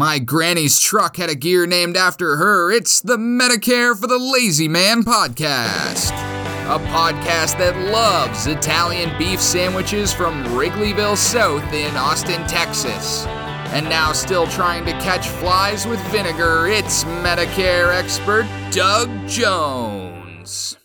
My 0.00 0.18
granny's 0.18 0.78
truck 0.78 1.18
had 1.18 1.28
a 1.28 1.34
gear 1.34 1.66
named 1.66 1.94
after 1.94 2.36
her. 2.36 2.72
It's 2.72 3.02
the 3.02 3.18
Medicare 3.18 3.94
for 3.94 4.06
the 4.06 4.16
Lazy 4.16 4.66
Man 4.66 5.02
podcast. 5.02 6.08
A 6.74 6.78
podcast 6.86 7.58
that 7.58 7.76
loves 7.92 8.46
Italian 8.46 9.10
beef 9.18 9.42
sandwiches 9.42 10.10
from 10.10 10.42
Wrigleyville 10.56 11.18
South 11.18 11.70
in 11.74 11.94
Austin, 11.98 12.46
Texas. 12.46 13.26
And 13.74 13.90
now 13.90 14.12
still 14.12 14.46
trying 14.46 14.86
to 14.86 14.92
catch 14.92 15.28
flies 15.28 15.86
with 15.86 16.00
vinegar, 16.10 16.66
it's 16.66 17.04
Medicare 17.04 17.92
expert 17.92 18.48
Doug 18.70 19.10
Jones. 19.28 20.78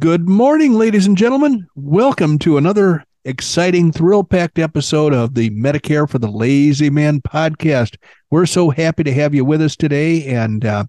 Good 0.00 0.26
morning, 0.26 0.72
ladies 0.72 1.06
and 1.06 1.14
gentlemen. 1.14 1.66
Welcome 1.74 2.38
to 2.38 2.56
another 2.56 3.04
exciting, 3.26 3.92
thrill 3.92 4.24
packed 4.24 4.58
episode 4.58 5.12
of 5.12 5.34
the 5.34 5.50
Medicare 5.50 6.08
for 6.08 6.18
the 6.18 6.30
Lazy 6.30 6.88
Man 6.88 7.20
podcast. 7.20 7.96
We're 8.30 8.46
so 8.46 8.70
happy 8.70 9.04
to 9.04 9.12
have 9.12 9.34
you 9.34 9.44
with 9.44 9.60
us 9.60 9.76
today, 9.76 10.24
and 10.24 10.64
uh, 10.64 10.84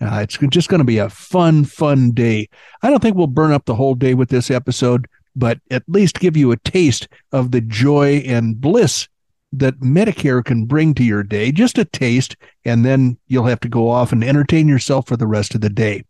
uh, 0.00 0.20
it's 0.22 0.38
just 0.38 0.68
going 0.68 0.78
to 0.78 0.84
be 0.84 0.98
a 0.98 1.10
fun, 1.10 1.64
fun 1.64 2.12
day. 2.12 2.48
I 2.84 2.90
don't 2.90 3.02
think 3.02 3.16
we'll 3.16 3.26
burn 3.26 3.50
up 3.50 3.64
the 3.64 3.74
whole 3.74 3.96
day 3.96 4.14
with 4.14 4.28
this 4.28 4.48
episode, 4.48 5.08
but 5.34 5.58
at 5.72 5.82
least 5.88 6.20
give 6.20 6.36
you 6.36 6.52
a 6.52 6.56
taste 6.58 7.08
of 7.32 7.50
the 7.50 7.62
joy 7.62 8.22
and 8.24 8.60
bliss 8.60 9.08
that 9.52 9.80
Medicare 9.80 10.44
can 10.44 10.66
bring 10.66 10.94
to 10.94 11.04
your 11.04 11.24
day, 11.24 11.50
just 11.50 11.78
a 11.78 11.84
taste, 11.84 12.36
and 12.64 12.84
then 12.84 13.18
you'll 13.26 13.44
have 13.44 13.60
to 13.60 13.68
go 13.68 13.88
off 13.88 14.12
and 14.12 14.22
entertain 14.22 14.68
yourself 14.68 15.08
for 15.08 15.16
the 15.16 15.26
rest 15.26 15.56
of 15.56 15.62
the 15.62 15.68
day. 15.68 16.04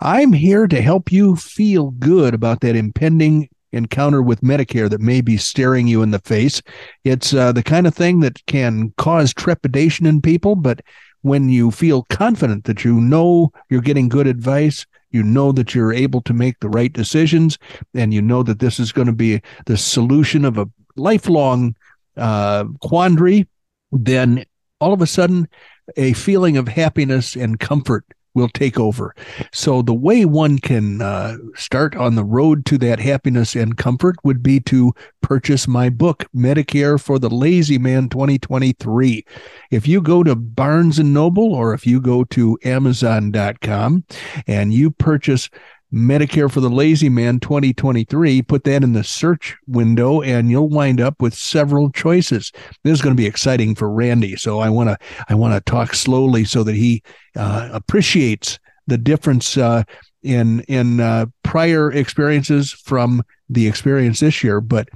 I'm 0.00 0.32
here 0.32 0.66
to 0.66 0.82
help 0.82 1.10
you 1.10 1.36
feel 1.36 1.90
good 1.92 2.34
about 2.34 2.60
that 2.60 2.76
impending 2.76 3.48
encounter 3.72 4.22
with 4.22 4.40
Medicare 4.40 4.88
that 4.90 5.00
may 5.00 5.20
be 5.20 5.36
staring 5.36 5.86
you 5.86 6.02
in 6.02 6.10
the 6.10 6.18
face. 6.20 6.62
It's 7.04 7.34
uh, 7.34 7.52
the 7.52 7.62
kind 7.62 7.86
of 7.86 7.94
thing 7.94 8.20
that 8.20 8.44
can 8.46 8.92
cause 8.96 9.32
trepidation 9.32 10.06
in 10.06 10.20
people, 10.20 10.56
but 10.56 10.80
when 11.22 11.48
you 11.48 11.70
feel 11.70 12.04
confident 12.04 12.64
that 12.64 12.84
you 12.84 13.00
know 13.00 13.50
you're 13.68 13.80
getting 13.80 14.08
good 14.08 14.26
advice, 14.26 14.86
you 15.10 15.22
know 15.22 15.50
that 15.52 15.74
you're 15.74 15.92
able 15.92 16.20
to 16.22 16.32
make 16.32 16.58
the 16.60 16.68
right 16.68 16.92
decisions, 16.92 17.58
and 17.94 18.12
you 18.12 18.22
know 18.22 18.42
that 18.42 18.58
this 18.58 18.78
is 18.78 18.92
going 18.92 19.06
to 19.06 19.12
be 19.12 19.40
the 19.66 19.76
solution 19.76 20.44
of 20.44 20.58
a 20.58 20.68
lifelong 20.96 21.74
uh, 22.16 22.64
quandary, 22.80 23.46
then 23.92 24.44
all 24.80 24.92
of 24.92 25.02
a 25.02 25.06
sudden, 25.06 25.48
a 25.96 26.12
feeling 26.12 26.56
of 26.56 26.68
happiness 26.68 27.34
and 27.34 27.60
comfort 27.60 28.04
will 28.36 28.48
take 28.48 28.78
over. 28.78 29.14
So 29.52 29.82
the 29.82 29.94
way 29.94 30.24
one 30.24 30.58
can 30.58 31.02
uh, 31.02 31.38
start 31.54 31.96
on 31.96 32.14
the 32.14 32.24
road 32.24 32.64
to 32.66 32.78
that 32.78 33.00
happiness 33.00 33.56
and 33.56 33.76
comfort 33.76 34.16
would 34.22 34.42
be 34.42 34.60
to 34.60 34.92
purchase 35.22 35.66
my 35.66 35.88
book, 35.88 36.26
Medicare 36.34 37.00
for 37.00 37.18
the 37.18 37.30
Lazy 37.30 37.78
Man 37.78 38.08
2023. 38.08 39.24
If 39.72 39.88
you 39.88 40.00
go 40.00 40.22
to 40.22 40.36
Barnes 40.36 40.98
and 41.00 41.12
Noble 41.12 41.52
or 41.52 41.74
if 41.74 41.86
you 41.86 42.00
go 42.00 42.22
to 42.24 42.58
Amazon.com 42.62 44.04
and 44.46 44.72
you 44.72 44.90
purchase 44.90 45.50
Medicare 45.92 46.50
for 46.50 46.60
the 46.60 46.70
Lazy 46.70 47.08
Man 47.08 47.38
2023. 47.40 48.42
Put 48.42 48.64
that 48.64 48.82
in 48.82 48.92
the 48.92 49.04
search 49.04 49.56
window 49.66 50.20
and 50.20 50.50
you'll 50.50 50.68
wind 50.68 51.00
up 51.00 51.22
with 51.22 51.34
several 51.34 51.90
choices. 51.90 52.52
This 52.82 52.94
is 52.94 53.02
going 53.02 53.14
to 53.14 53.20
be 53.20 53.26
exciting 53.26 53.74
for 53.74 53.90
Randy. 53.90 54.36
So 54.36 54.58
I 54.58 54.68
want 54.68 54.88
to 54.88 54.98
I 55.28 55.34
want 55.34 55.54
to 55.54 55.70
talk 55.70 55.94
slowly 55.94 56.44
so 56.44 56.62
that 56.64 56.74
he 56.74 57.02
uh, 57.36 57.68
appreciates 57.72 58.58
the 58.86 58.98
difference 58.98 59.56
uh, 59.56 59.84
in 60.22 60.60
in 60.62 61.00
uh, 61.00 61.26
prior 61.42 61.92
experiences 61.92 62.72
from 62.72 63.22
the 63.48 63.66
experience 63.66 64.20
this 64.20 64.42
year. 64.42 64.60
But 64.60 64.88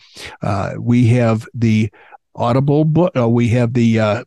uh, 0.43 0.75
we 0.79 1.07
have 1.09 1.47
the 1.55 1.91
Audible 2.35 2.85
book. 2.85 3.17
Uh, 3.17 3.29
we 3.29 3.49
have 3.49 3.75
the 3.75 4.01
uh, 4.01 4.25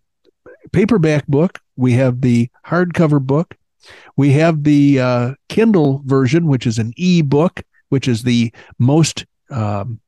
paperback 0.72 1.28
book. 1.28 1.60
We 1.76 1.94
have 1.94 2.22
the 2.22 2.50
hardcover 2.66 3.22
book 3.22 3.56
we 4.16 4.32
have 4.32 4.64
the 4.64 5.00
uh, 5.00 5.34
Kindle 5.50 6.02
version, 6.06 6.48
which 6.48 6.68
is 6.68 6.80
an 6.80 6.94
e-book, 6.98 7.62
which 7.90 8.08
is 8.08 8.24
the 8.24 8.54
most 8.80 9.26
um, 9.50 10.00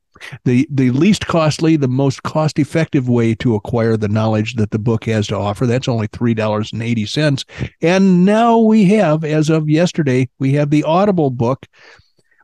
the 0.44 0.66
the 0.70 0.90
least 0.90 1.26
costly, 1.26 1.76
the 1.76 1.88
most 1.88 2.22
cost 2.22 2.58
effective 2.58 3.08
way 3.08 3.34
to 3.34 3.54
acquire 3.54 3.96
the 3.96 4.08
knowledge 4.08 4.54
that 4.54 4.70
the 4.70 4.78
book 4.78 5.04
has 5.04 5.26
to 5.28 5.36
offer. 5.36 5.66
That's 5.66 5.88
only 5.88 6.06
three 6.06 6.34
dollars 6.34 6.72
and 6.72 6.82
eighty 6.82 7.06
cents. 7.06 7.44
And 7.82 8.24
now 8.24 8.58
we 8.58 8.86
have, 8.96 9.24
as 9.24 9.50
of 9.50 9.68
yesterday, 9.68 10.28
we 10.38 10.54
have 10.54 10.70
the 10.70 10.84
Audible 10.84 11.30
book, 11.30 11.66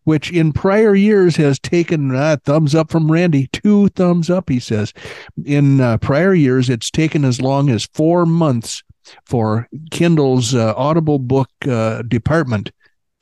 which 0.05 0.31
in 0.31 0.53
prior 0.53 0.95
years 0.95 1.37
has 1.37 1.59
taken 1.59 2.15
uh, 2.15 2.37
thumbs 2.45 2.75
up 2.75 2.91
from 2.91 3.11
Randy, 3.11 3.49
two 3.53 3.89
thumbs 3.89 4.29
up. 4.29 4.51
He 4.51 4.61
says, 4.61 4.93
in 5.45 5.81
uh, 5.81 5.97
prior 5.99 6.35
years, 6.35 6.69
it's 6.69 6.91
taken 6.91 7.25
as 7.25 7.41
long 7.41 7.71
as 7.71 7.89
four 7.95 8.27
months 8.27 8.83
for 9.27 9.69
Kindle's 9.91 10.55
uh, 10.55 10.75
Audible 10.77 11.19
book 11.19 11.51
uh, 11.69 12.03
department 12.03 12.71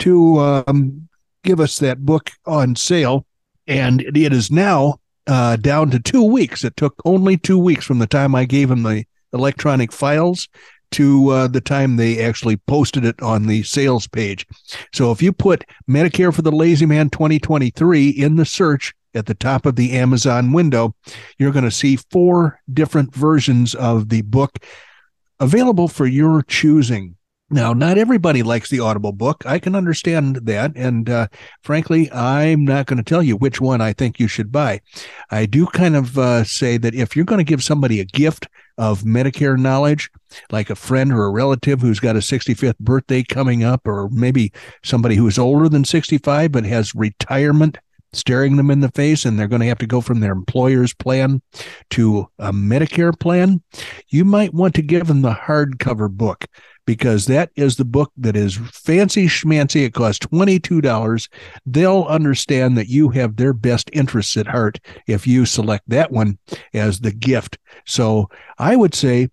to 0.01 0.39
um, 0.39 1.09
give 1.45 1.61
us 1.61 1.79
that 1.79 2.05
book 2.05 2.31
on 2.47 2.77
sale. 2.77 3.27
And 3.67 4.01
it 4.01 4.33
is 4.33 4.51
now 4.51 5.01
uh, 5.27 5.57
down 5.57 5.91
to 5.91 6.01
two 6.01 6.25
weeks. 6.25 6.65
It 6.65 6.77
took 6.77 7.01
only 7.05 7.37
two 7.37 7.59
weeks 7.59 7.85
from 7.85 7.99
the 7.99 8.07
time 8.07 8.35
I 8.35 8.45
gave 8.45 8.71
him 8.71 8.83
the 8.83 9.05
electronic 9.33 9.93
files 9.93 10.49
to 10.93 11.29
uh, 11.29 11.47
the 11.47 11.61
time 11.61 11.97
they 11.97 12.21
actually 12.21 12.57
posted 12.57 13.05
it 13.05 13.21
on 13.23 13.47
the 13.47 13.63
sales 13.63 14.09
page. 14.09 14.47
So 14.93 15.13
if 15.13 15.23
you 15.23 15.33
put 15.33 15.65
Medicare 15.89 16.35
for 16.35 16.43
the 16.43 16.51
Lazy 16.51 16.87
Man 16.87 17.11
2023 17.11 18.09
in 18.09 18.37
the 18.37 18.45
search 18.45 18.93
at 19.15 19.27
the 19.27 19.35
top 19.35 19.67
of 19.67 19.77
the 19.77 19.93
Amazon 19.93 20.53
window, 20.53 20.95
you're 21.39 21.53
going 21.53 21.65
to 21.65 21.71
see 21.71 21.97
four 22.11 22.61
different 22.73 23.15
versions 23.15 23.75
of 23.75 24.09
the 24.09 24.23
book 24.23 24.59
available 25.41 25.89
for 25.89 26.07
your 26.07 26.43
choosing. 26.43 27.17
Now, 27.53 27.73
not 27.73 27.99
everybody 27.99 28.45
likes 28.45 28.71
the 28.71 28.79
Audible 28.79 29.11
book. 29.11 29.43
I 29.45 29.59
can 29.59 29.75
understand 29.75 30.37
that. 30.45 30.71
And 30.77 31.11
uh, 31.11 31.27
frankly, 31.63 32.09
I'm 32.13 32.65
not 32.65 32.87
going 32.87 32.99
to 32.99 33.03
tell 33.03 33.25
you 33.25 33.37
which 33.37 33.61
one 33.61 33.81
I 33.81 33.93
think 33.93 34.21
you 34.21 34.29
should 34.29 34.53
buy. 34.53 34.81
I 35.33 35.47
do 35.47 35.67
kind 35.67 35.97
of 35.97 36.17
uh, 36.17 36.45
say 36.45 36.77
that 36.77 36.95
if 36.95 37.17
you're 37.17 37.25
going 37.25 37.39
to 37.39 37.45
give 37.45 37.65
somebody 37.65 37.99
a 37.99 38.05
gift 38.05 38.47
of 38.79 39.03
Medicare 39.03 39.59
knowledge, 39.59 40.11
like 40.53 40.71
a 40.71 40.77
friend 40.77 41.13
or 41.13 41.25
a 41.25 41.31
relative 41.31 41.81
who's 41.81 41.99
got 41.99 42.15
a 42.15 42.21
65th 42.21 42.79
birthday 42.79 43.25
coming 43.25 43.65
up, 43.65 43.85
or 43.85 44.09
maybe 44.11 44.53
somebody 44.85 45.17
who's 45.17 45.39
older 45.39 45.69
than 45.69 45.85
65 45.85 46.53
but 46.53 46.65
has 46.65 46.95
retirement 46.95 47.79
staring 48.13 48.57
them 48.57 48.71
in 48.71 48.81
the 48.81 48.91
face 48.91 49.25
and 49.25 49.39
they're 49.39 49.49
going 49.49 49.61
to 49.61 49.69
have 49.69 49.79
to 49.79 49.87
go 49.87 50.01
from 50.01 50.21
their 50.21 50.33
employer's 50.33 50.93
plan 50.95 51.43
to 51.91 52.29
a 52.39 52.53
Medicare 52.53 53.19
plan, 53.19 53.63
you 54.09 54.25
might 54.25 54.55
want 54.55 54.75
to 54.75 54.83
give 54.83 55.07
them 55.07 55.23
the 55.23 55.33
hardcover 55.33 56.11
book 56.11 56.47
because 56.87 57.27
that 57.27 57.51
is 57.55 57.77
the 57.77 57.85
book 57.85 58.11
that 58.17 58.37
is 58.37 58.57
fancy 58.73 59.27
schmancy. 59.27 59.85
It 59.85 59.95
costs 59.95 60.27
$22. 60.27 61.29
They'll 61.65 62.05
understand 62.05 62.77
that 62.77 62.89
you 62.89 63.11
have 63.11 63.37
their 63.37 63.53
best 63.53 63.91
interests 63.93 64.37
at 64.37 64.49
heart 64.49 64.81
if 65.07 65.27
you 65.27 65.47
select 65.47 65.85
that 65.89 66.11
one 66.11 66.39
as 66.75 67.01
the 67.01 67.13
gift. 67.13 67.59
So 67.87 68.29
I 68.59 68.75
would 68.75 68.95
say 68.95 69.29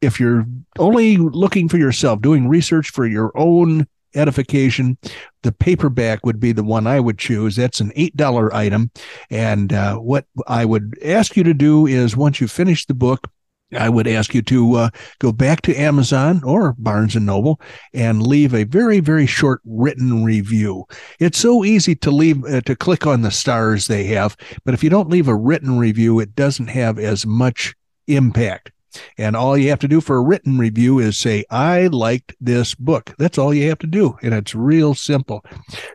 if 0.00 0.20
you're 0.20 0.46
only 0.78 1.16
looking 1.16 1.68
for 1.68 1.78
yourself, 1.78 2.20
doing 2.20 2.48
research 2.48 2.90
for 2.90 3.06
your 3.06 3.32
own 3.34 3.86
edification. 4.14 4.98
The 5.42 5.52
paperback 5.52 6.24
would 6.24 6.40
be 6.40 6.52
the 6.52 6.64
one 6.64 6.86
I 6.86 7.00
would 7.00 7.18
choose. 7.18 7.56
That's 7.56 7.80
an 7.80 7.90
$8 7.90 8.52
item. 8.52 8.90
And 9.30 9.72
uh, 9.72 9.96
what 9.96 10.26
I 10.46 10.64
would 10.64 10.98
ask 11.04 11.36
you 11.36 11.44
to 11.44 11.54
do 11.54 11.86
is 11.86 12.16
once 12.16 12.40
you 12.40 12.48
finish 12.48 12.86
the 12.86 12.94
book, 12.94 13.28
I 13.76 13.88
would 13.88 14.06
ask 14.06 14.34
you 14.34 14.40
to 14.42 14.74
uh, 14.74 14.90
go 15.18 15.30
back 15.30 15.60
to 15.62 15.76
Amazon 15.76 16.42
or 16.42 16.74
Barnes 16.78 17.16
and 17.16 17.26
Noble 17.26 17.60
and 17.92 18.26
leave 18.26 18.54
a 18.54 18.64
very, 18.64 19.00
very 19.00 19.26
short 19.26 19.60
written 19.64 20.24
review. 20.24 20.86
It's 21.18 21.38
so 21.38 21.64
easy 21.64 21.94
to 21.96 22.10
leave 22.10 22.44
uh, 22.44 22.62
to 22.62 22.74
click 22.74 23.06
on 23.06 23.20
the 23.20 23.30
stars 23.30 23.86
they 23.86 24.04
have, 24.04 24.36
but 24.64 24.72
if 24.72 24.82
you 24.82 24.88
don't 24.88 25.10
leave 25.10 25.28
a 25.28 25.36
written 25.36 25.78
review, 25.78 26.18
it 26.18 26.34
doesn't 26.34 26.68
have 26.68 26.98
as 26.98 27.26
much 27.26 27.74
impact. 28.06 28.72
And 29.16 29.36
all 29.36 29.56
you 29.56 29.70
have 29.70 29.78
to 29.80 29.88
do 29.88 30.00
for 30.00 30.16
a 30.16 30.22
written 30.22 30.58
review 30.58 30.98
is 30.98 31.18
say, 31.18 31.44
I 31.50 31.88
liked 31.88 32.34
this 32.40 32.74
book. 32.74 33.14
That's 33.18 33.38
all 33.38 33.54
you 33.54 33.68
have 33.68 33.78
to 33.80 33.86
do. 33.86 34.16
And 34.22 34.34
it's 34.34 34.54
real 34.54 34.94
simple. 34.94 35.44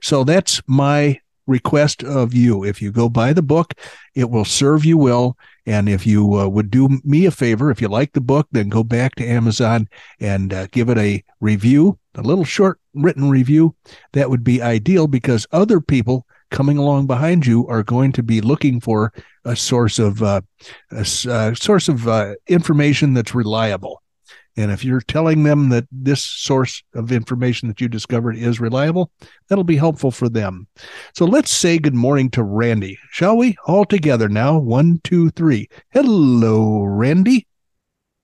So 0.02 0.24
that's 0.24 0.62
my 0.68 1.20
request 1.48 2.04
of 2.04 2.34
you. 2.34 2.64
If 2.64 2.82
you 2.82 2.92
go 2.92 3.10
buy 3.10 3.34
the 3.34 3.42
book, 3.42 3.74
it 4.16 4.30
will 4.30 4.46
serve 4.46 4.86
you 4.86 4.98
well. 4.98 5.38
And 5.66 5.88
if 5.88 6.06
you 6.06 6.36
uh, 6.36 6.48
would 6.48 6.70
do 6.70 7.00
me 7.04 7.26
a 7.26 7.32
favor, 7.32 7.72
if 7.72 7.82
you 7.82 7.88
like 7.88 8.14
the 8.14 8.22
book, 8.22 8.48
then 8.52 8.70
go 8.70 8.84
back 8.84 9.16
to 9.16 9.28
Amazon 9.28 9.88
and 10.20 10.54
uh, 10.54 10.68
give 10.68 10.90
it 10.90 10.98
a 10.98 11.24
review, 11.40 12.00
a 12.16 12.22
little 12.22 12.44
short 12.44 12.80
written 12.94 13.30
review. 13.30 13.76
That 14.12 14.30
would 14.30 14.44
be 14.44 14.62
ideal 14.62 15.08
because 15.08 15.48
other 15.52 15.80
people 15.80 16.26
coming 16.54 16.78
along 16.78 17.08
behind 17.08 17.46
you 17.46 17.68
are 17.68 17.84
going 17.84 18.14
to 18.14 18.24
be 18.24 18.40
looking 18.40 18.80
for 18.80 19.12
a 19.44 19.56
source 19.56 20.00
of 20.00 20.24
uh, 20.24 20.40
a, 20.92 21.02
a, 21.02 21.56
source 21.56 21.90
of 21.90 22.08
uh, 22.08 22.36
information 22.48 23.14
that's 23.14 23.36
reliable. 23.36 24.02
And 24.56 24.72
if 24.72 24.86
you're 24.86 25.02
telling 25.02 25.44
them 25.44 25.70
that 25.70 25.86
this 25.92 26.22
source 26.22 26.84
of 26.94 27.12
information 27.12 27.68
that 27.68 27.82
you 27.82 27.90
discovered 27.90 28.38
is 28.38 28.60
reliable, 28.60 29.12
that'll 29.50 29.64
be 29.64 29.78
helpful 29.78 30.12
for 30.12 30.30
them. 30.30 30.68
So 31.16 31.26
let's 31.26 31.50
say 31.50 31.80
good 31.80 31.96
morning 31.96 32.30
to 32.32 32.44
Randy, 32.44 33.00
shall 33.10 33.36
we? 33.36 33.58
All 33.66 33.84
together 33.84 34.30
now. 34.30 34.60
One, 34.60 35.02
two, 35.04 35.32
three. 35.32 35.68
Hello, 35.90 36.84
Randy. 36.84 37.48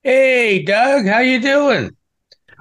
Hey, 0.03 0.61
Doug. 0.61 1.07
How 1.07 1.19
you 1.19 1.41
doing? 1.41 1.97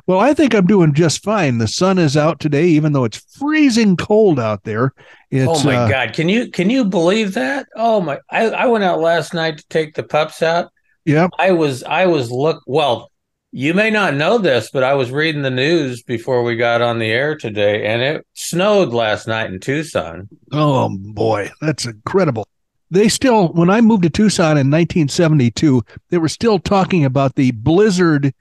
Well, 0.09 0.21
I 0.21 0.33
think 0.33 0.55
I'm 0.55 0.67
doing 0.67 0.95
just 0.95 1.23
fine. 1.23 1.59
The 1.59 1.69
sun 1.69 1.99
is 1.99 2.17
out 2.17 2.41
today, 2.41 2.67
even 2.69 2.95
though 2.95 3.05
it's 3.05 3.19
freezing 3.19 3.95
cold 3.95 4.41
out 4.41 4.65
there. 4.65 4.95
It's, 5.31 5.47
oh 5.47 5.63
my 5.65 5.77
uh, 5.77 5.89
God! 5.89 6.15
Can 6.15 6.31
you 6.31 6.51
can 6.51 6.71
you 6.71 6.87
believe 6.87 7.35
that? 7.35 7.69
Oh 7.77 8.01
my! 8.01 8.19
I, 8.31 8.49
I 8.49 8.67
went 8.67 8.85
out 8.85 9.01
last 9.01 9.35
night 9.35 9.59
to 9.59 9.69
take 9.69 9.95
the 9.95 10.03
pups 10.03 10.43
out. 10.43 10.73
Yeah. 11.05 11.29
I 11.39 11.53
was 11.53 11.85
I 11.85 12.07
was 12.07 12.31
look 12.31 12.63
well. 12.67 13.13
You 13.53 13.75
may 13.75 13.91
not 13.91 14.15
know 14.15 14.39
this, 14.39 14.71
but 14.71 14.83
I 14.83 14.95
was 14.95 15.11
reading 15.11 15.43
the 15.43 15.51
news 15.51 16.03
before 16.03 16.43
we 16.43 16.57
got 16.57 16.81
on 16.81 16.99
the 16.99 17.11
air 17.11 17.37
today, 17.37 17.85
and 17.87 18.01
it 18.01 18.27
snowed 18.33 18.95
last 18.95 19.29
night 19.29 19.51
in 19.51 19.61
Tucson. 19.61 20.27
Oh 20.53 20.89
boy, 20.99 21.51
that's 21.61 21.85
incredible. 21.85 22.49
They 22.91 23.11
still, 23.11 23.49
when 23.49 23.69
I 23.69 23.83
moved 23.83 24.05
to 24.05 24.11
Tucson 24.11 24.53
in 24.53 24.71
1972, 24.71 25.85
they 26.09 26.17
were 26.17 26.31
still 26.31 26.59
talking 26.59 27.05
about 27.05 27.35
the 27.35 27.51
blizzard 27.51 28.33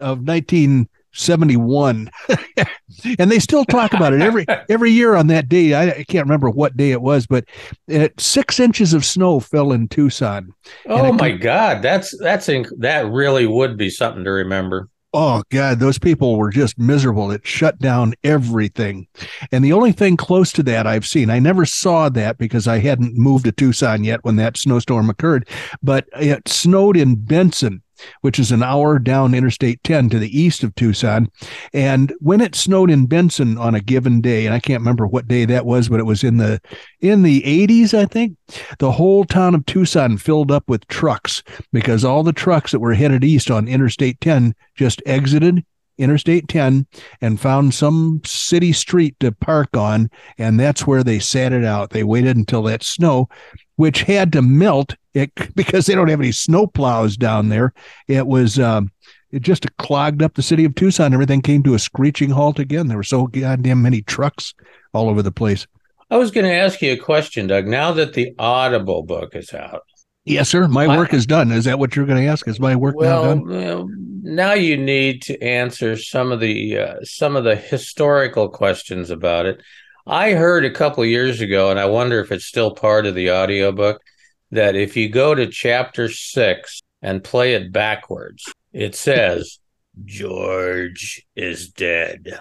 of 0.00 0.22
19 0.22 0.86
71 1.14 2.10
and 3.18 3.30
they 3.30 3.38
still 3.38 3.64
talk 3.64 3.92
about 3.94 4.12
it 4.12 4.20
every 4.20 4.44
every 4.68 4.90
year 4.90 5.14
on 5.14 5.28
that 5.28 5.48
day. 5.48 5.74
I, 5.74 5.90
I, 5.90 6.04
can't 6.04 6.26
remember 6.26 6.50
what 6.50 6.76
day 6.76 6.90
it 6.90 7.02
was 7.02 7.26
but 7.26 7.44
it, 7.88 8.18
six 8.20 8.60
inches 8.60 8.92
of 8.92 9.04
snow 9.04 9.40
fell 9.40 9.72
in 9.72 9.88
tucson. 9.88 10.52
Oh 10.86 11.12
my 11.12 11.32
god 11.32 11.82
that's 11.82 12.16
that's 12.18 12.48
inc- 12.48 12.78
that 12.78 13.06
really 13.10 13.46
would 13.46 13.76
be 13.76 13.90
something 13.90 14.24
to 14.24 14.30
remember. 14.30 14.88
Oh 15.12 15.42
god 15.50 15.78
those 15.78 15.98
people 15.98 16.36
were 16.36 16.50
just 16.50 16.78
miserable. 16.78 17.30
It 17.30 17.46
shut 17.46 17.78
down 17.78 18.14
everything. 18.24 19.06
And 19.52 19.64
the 19.64 19.72
only 19.72 19.92
thing 19.92 20.16
close 20.16 20.52
to 20.52 20.62
that 20.64 20.86
i've 20.86 21.06
seen 21.06 21.30
i 21.30 21.38
never 21.38 21.64
saw 21.64 22.08
that 22.08 22.38
because 22.38 22.66
i 22.66 22.78
hadn't 22.78 23.16
moved 23.16 23.44
to 23.44 23.52
tucson 23.52 24.04
yet 24.04 24.24
when 24.24 24.36
that 24.36 24.56
snowstorm 24.56 25.08
occurred 25.08 25.48
but 25.82 26.06
it 26.14 26.48
snowed 26.48 26.96
in 26.96 27.14
benson 27.14 27.82
which 28.20 28.38
is 28.38 28.52
an 28.52 28.62
hour 28.62 28.98
down 28.98 29.34
Interstate 29.34 29.82
10 29.84 30.10
to 30.10 30.18
the 30.18 30.38
east 30.38 30.62
of 30.62 30.74
Tucson. 30.74 31.30
And 31.72 32.12
when 32.20 32.40
it 32.40 32.54
snowed 32.54 32.90
in 32.90 33.06
Benson 33.06 33.58
on 33.58 33.74
a 33.74 33.80
given 33.80 34.20
day, 34.20 34.46
and 34.46 34.54
I 34.54 34.60
can't 34.60 34.80
remember 34.80 35.06
what 35.06 35.28
day 35.28 35.44
that 35.46 35.66
was, 35.66 35.88
but 35.88 36.00
it 36.00 36.06
was 36.06 36.24
in 36.24 36.38
the 36.38 36.60
in 37.00 37.22
the 37.22 37.42
80s, 37.42 37.94
I 37.94 38.06
think, 38.06 38.36
the 38.78 38.92
whole 38.92 39.24
town 39.24 39.54
of 39.54 39.66
Tucson 39.66 40.16
filled 40.16 40.50
up 40.50 40.68
with 40.68 40.86
trucks 40.88 41.42
because 41.72 42.04
all 42.04 42.22
the 42.22 42.32
trucks 42.32 42.72
that 42.72 42.80
were 42.80 42.94
headed 42.94 43.24
east 43.24 43.50
on 43.50 43.68
Interstate 43.68 44.20
10 44.20 44.54
just 44.74 45.02
exited 45.06 45.64
Interstate 45.98 46.48
10 46.48 46.86
and 47.20 47.40
found 47.40 47.74
some 47.74 48.20
city 48.24 48.72
street 48.72 49.16
to 49.20 49.32
park 49.32 49.76
on, 49.76 50.10
and 50.38 50.58
that's 50.58 50.86
where 50.86 51.04
they 51.04 51.18
sat 51.18 51.52
it 51.52 51.64
out. 51.64 51.90
They 51.90 52.04
waited 52.04 52.36
until 52.36 52.62
that 52.64 52.82
snow, 52.82 53.28
which 53.76 54.02
had 54.02 54.32
to 54.32 54.42
melt 54.42 54.96
it, 55.14 55.32
because 55.54 55.86
they 55.86 55.94
don't 55.94 56.08
have 56.08 56.20
any 56.20 56.32
snow 56.32 56.66
plows 56.66 57.16
down 57.16 57.48
there. 57.48 57.72
It 58.08 58.26
was 58.26 58.58
um, 58.58 58.90
it 59.30 59.42
just 59.42 59.66
clogged 59.78 60.22
up 60.22 60.34
the 60.34 60.42
city 60.42 60.64
of 60.64 60.74
Tucson. 60.74 61.12
Everything 61.12 61.42
came 61.42 61.62
to 61.64 61.74
a 61.74 61.78
screeching 61.78 62.30
halt 62.30 62.58
again. 62.58 62.86
There 62.86 62.96
were 62.96 63.02
so 63.02 63.26
goddamn 63.26 63.82
many 63.82 64.00
trucks 64.02 64.54
all 64.92 65.08
over 65.08 65.22
the 65.22 65.32
place. 65.32 65.66
I 66.10 66.18
was 66.18 66.30
going 66.30 66.46
to 66.46 66.52
ask 66.52 66.80
you 66.82 66.92
a 66.92 66.96
question, 66.96 67.48
Doug. 67.48 67.66
Now 67.66 67.92
that 67.92 68.12
the 68.12 68.34
Audible 68.38 69.02
book 69.02 69.34
is 69.34 69.52
out, 69.52 69.82
Yes, 70.24 70.48
sir. 70.48 70.66
My 70.68 70.86
work 70.86 71.12
is 71.12 71.26
done. 71.26 71.52
Is 71.52 71.64
that 71.64 71.78
what 71.78 71.94
you're 71.94 72.06
going 72.06 72.22
to 72.22 72.28
ask? 72.28 72.48
Is 72.48 72.58
my 72.58 72.74
work 72.76 72.96
well, 72.96 73.22
now 73.22 73.28
done? 73.28 73.46
Well, 73.46 73.88
now 74.22 74.52
you 74.54 74.76
need 74.78 75.20
to 75.22 75.40
answer 75.42 75.96
some 75.96 76.32
of 76.32 76.40
the 76.40 76.78
uh, 76.78 76.94
some 77.02 77.36
of 77.36 77.44
the 77.44 77.56
historical 77.56 78.48
questions 78.48 79.10
about 79.10 79.44
it. 79.44 79.60
I 80.06 80.32
heard 80.32 80.64
a 80.64 80.70
couple 80.70 81.04
years 81.04 81.40
ago, 81.42 81.70
and 81.70 81.78
I 81.78 81.86
wonder 81.86 82.20
if 82.20 82.32
it's 82.32 82.46
still 82.46 82.74
part 82.74 83.04
of 83.06 83.14
the 83.14 83.32
audiobook, 83.32 84.00
that 84.50 84.76
if 84.76 84.96
you 84.96 85.10
go 85.10 85.34
to 85.34 85.46
chapter 85.46 86.08
six 86.08 86.80
and 87.02 87.22
play 87.22 87.54
it 87.54 87.70
backwards, 87.70 88.50
it 88.72 88.94
says 88.94 89.58
George 90.04 91.26
is 91.36 91.68
dead 91.68 92.40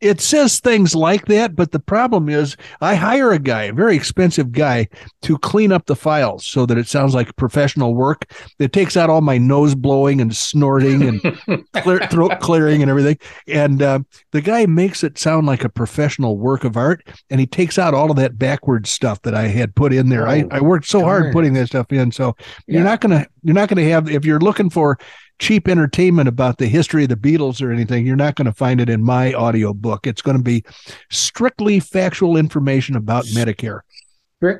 it 0.00 0.20
says 0.20 0.60
things 0.60 0.94
like 0.94 1.26
that, 1.26 1.56
but 1.56 1.72
the 1.72 1.80
problem 1.80 2.28
is 2.28 2.56
I 2.80 2.94
hire 2.94 3.32
a 3.32 3.38
guy, 3.38 3.64
a 3.64 3.72
very 3.72 3.96
expensive 3.96 4.52
guy, 4.52 4.88
to 5.22 5.38
clean 5.38 5.72
up 5.72 5.86
the 5.86 5.96
files 5.96 6.46
so 6.46 6.66
that 6.66 6.78
it 6.78 6.86
sounds 6.86 7.14
like 7.14 7.34
professional 7.36 7.94
work. 7.94 8.24
It 8.58 8.72
takes 8.72 8.96
out 8.96 9.10
all 9.10 9.20
my 9.20 9.38
nose 9.38 9.74
blowing 9.74 10.20
and 10.20 10.34
snorting 10.34 11.02
and 11.02 11.66
clear, 11.74 12.06
throat 12.10 12.40
clearing 12.40 12.82
and 12.82 12.90
everything. 12.90 13.18
And 13.48 13.82
uh, 13.82 14.00
the 14.32 14.40
guy 14.40 14.66
makes 14.66 15.02
it 15.02 15.18
sound 15.18 15.46
like 15.46 15.64
a 15.64 15.68
professional 15.68 16.38
work 16.38 16.64
of 16.64 16.76
art, 16.76 17.06
and 17.30 17.40
he 17.40 17.46
takes 17.46 17.78
out 17.78 17.94
all 17.94 18.10
of 18.10 18.16
that 18.16 18.38
backward 18.38 18.86
stuff 18.86 19.22
that 19.22 19.34
I 19.34 19.48
had 19.48 19.74
put 19.74 19.92
in 19.92 20.08
there. 20.08 20.26
Oh, 20.28 20.30
I, 20.30 20.44
I 20.50 20.60
worked 20.60 20.86
so 20.86 21.00
darn. 21.00 21.22
hard 21.22 21.32
putting 21.32 21.54
that 21.54 21.66
stuff 21.66 21.92
in. 21.92 22.12
So 22.12 22.36
yeah. 22.66 22.74
you're 22.74 22.84
not 22.84 23.00
gonna 23.00 23.26
you're 23.42 23.54
not 23.54 23.68
gonna 23.68 23.84
have 23.84 24.08
if 24.08 24.24
you're 24.24 24.40
looking 24.40 24.70
for 24.70 24.98
cheap 25.38 25.68
entertainment 25.68 26.28
about 26.28 26.58
the 26.58 26.66
history 26.66 27.04
of 27.04 27.08
the 27.08 27.16
Beatles 27.16 27.60
or 27.62 27.72
anything, 27.72 28.06
you're 28.06 28.16
not 28.16 28.34
going 28.34 28.46
to 28.46 28.52
find 28.52 28.80
it 28.80 28.88
in 28.88 29.02
my 29.02 29.32
audio 29.32 29.72
book. 29.74 30.06
It's 30.06 30.22
going 30.22 30.36
to 30.36 30.42
be 30.42 30.64
strictly 31.10 31.80
factual 31.80 32.36
information 32.36 32.96
about 32.96 33.24
Medicare. 33.26 33.80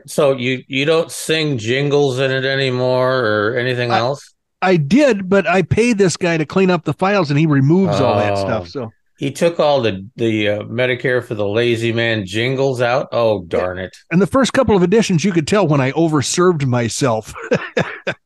So 0.06 0.36
you 0.36 0.62
you 0.66 0.86
don't 0.86 1.10
sing 1.10 1.58
jingles 1.58 2.18
in 2.18 2.30
it 2.30 2.46
anymore 2.46 3.18
or 3.18 3.56
anything 3.58 3.90
I, 3.90 3.98
else? 3.98 4.34
I 4.62 4.76
did, 4.76 5.28
but 5.28 5.46
I 5.46 5.60
paid 5.62 5.98
this 5.98 6.16
guy 6.16 6.38
to 6.38 6.46
clean 6.46 6.70
up 6.70 6.84
the 6.84 6.94
files, 6.94 7.30
and 7.30 7.38
he 7.38 7.44
removes 7.44 8.00
oh. 8.00 8.06
all 8.06 8.18
that 8.18 8.38
stuff. 8.38 8.62
Oh. 8.62 8.68
So 8.68 8.92
he 9.18 9.30
took 9.30 9.60
all 9.60 9.82
the 9.82 10.08
the 10.16 10.48
uh, 10.48 10.62
Medicare 10.62 11.22
for 11.22 11.34
the 11.34 11.46
lazy 11.46 11.92
man 11.92 12.24
jingles 12.24 12.80
out. 12.80 13.08
Oh 13.12 13.44
darn 13.44 13.78
it! 13.78 13.94
And 14.10 14.22
the 14.22 14.26
first 14.26 14.52
couple 14.54 14.74
of 14.74 14.82
editions, 14.82 15.24
you 15.24 15.32
could 15.32 15.46
tell 15.46 15.66
when 15.68 15.80
I 15.80 15.92
overserved 15.92 16.66
myself. 16.66 17.34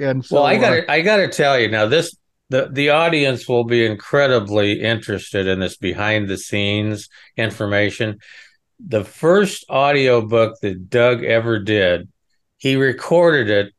And 0.00 0.24
so, 0.24 0.36
well, 0.36 0.44
I 0.46 0.56
got 0.56 0.70
to 0.70 0.82
uh, 0.82 0.92
I 0.92 1.00
got 1.00 1.16
to 1.16 1.28
tell 1.28 1.58
you 1.58 1.68
now 1.68 1.86
this 1.86 2.16
the 2.50 2.68
the 2.70 2.90
audience 2.90 3.48
will 3.48 3.64
be 3.64 3.84
incredibly 3.86 4.80
interested 4.80 5.46
in 5.46 5.60
this 5.60 5.76
behind 5.76 6.28
the 6.28 6.36
scenes 6.36 7.08
information. 7.36 8.18
The 8.84 9.04
first 9.04 9.64
audiobook 9.70 10.60
that 10.62 10.90
Doug 10.90 11.24
ever 11.24 11.58
did, 11.58 12.08
he 12.58 12.76
recorded 12.76 13.48
it 13.48 13.74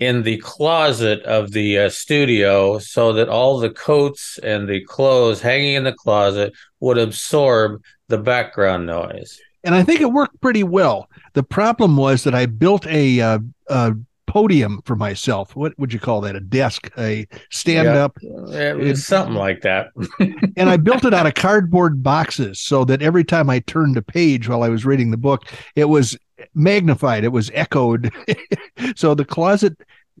in 0.00 0.22
the 0.22 0.38
closet 0.38 1.22
of 1.22 1.52
the 1.52 1.78
uh, 1.78 1.90
studio 1.90 2.78
so 2.78 3.12
that 3.12 3.28
all 3.28 3.58
the 3.58 3.70
coats 3.70 4.38
and 4.42 4.68
the 4.68 4.82
clothes 4.84 5.42
hanging 5.42 5.74
in 5.74 5.84
the 5.84 5.92
closet 5.92 6.54
would 6.80 6.98
absorb 6.98 7.82
the 8.08 8.18
background 8.18 8.86
noise. 8.86 9.38
And 9.62 9.74
I 9.74 9.84
think 9.84 10.00
it 10.00 10.10
worked 10.10 10.40
pretty 10.40 10.64
well. 10.64 11.08
The 11.34 11.42
problem 11.42 11.98
was 11.98 12.24
that 12.24 12.34
I 12.34 12.46
built 12.46 12.86
a, 12.86 13.20
uh, 13.20 13.38
a 13.68 13.94
podium 14.30 14.80
for 14.84 14.94
myself. 14.94 15.56
What 15.56 15.76
would 15.76 15.92
you 15.92 15.98
call 15.98 16.20
that? 16.20 16.36
A 16.36 16.40
desk, 16.40 16.88
a 16.96 17.26
stand 17.50 17.88
up. 17.88 18.16
It 18.22 18.76
was 18.76 19.04
something 19.04 19.34
like 19.34 19.62
that. 19.62 19.90
and 20.56 20.70
I 20.70 20.76
built 20.76 21.04
it 21.04 21.12
out 21.12 21.26
of 21.26 21.34
cardboard 21.34 22.02
boxes 22.02 22.60
so 22.60 22.84
that 22.84 23.02
every 23.02 23.24
time 23.24 23.50
I 23.50 23.58
turned 23.60 23.96
a 23.96 24.02
page 24.02 24.48
while 24.48 24.62
I 24.62 24.68
was 24.68 24.84
reading 24.84 25.10
the 25.10 25.16
book, 25.16 25.46
it 25.74 25.86
was 25.86 26.16
magnified, 26.54 27.24
it 27.24 27.32
was 27.32 27.50
echoed. 27.54 28.12
so 28.96 29.14
the 29.14 29.24
closet 29.24 29.76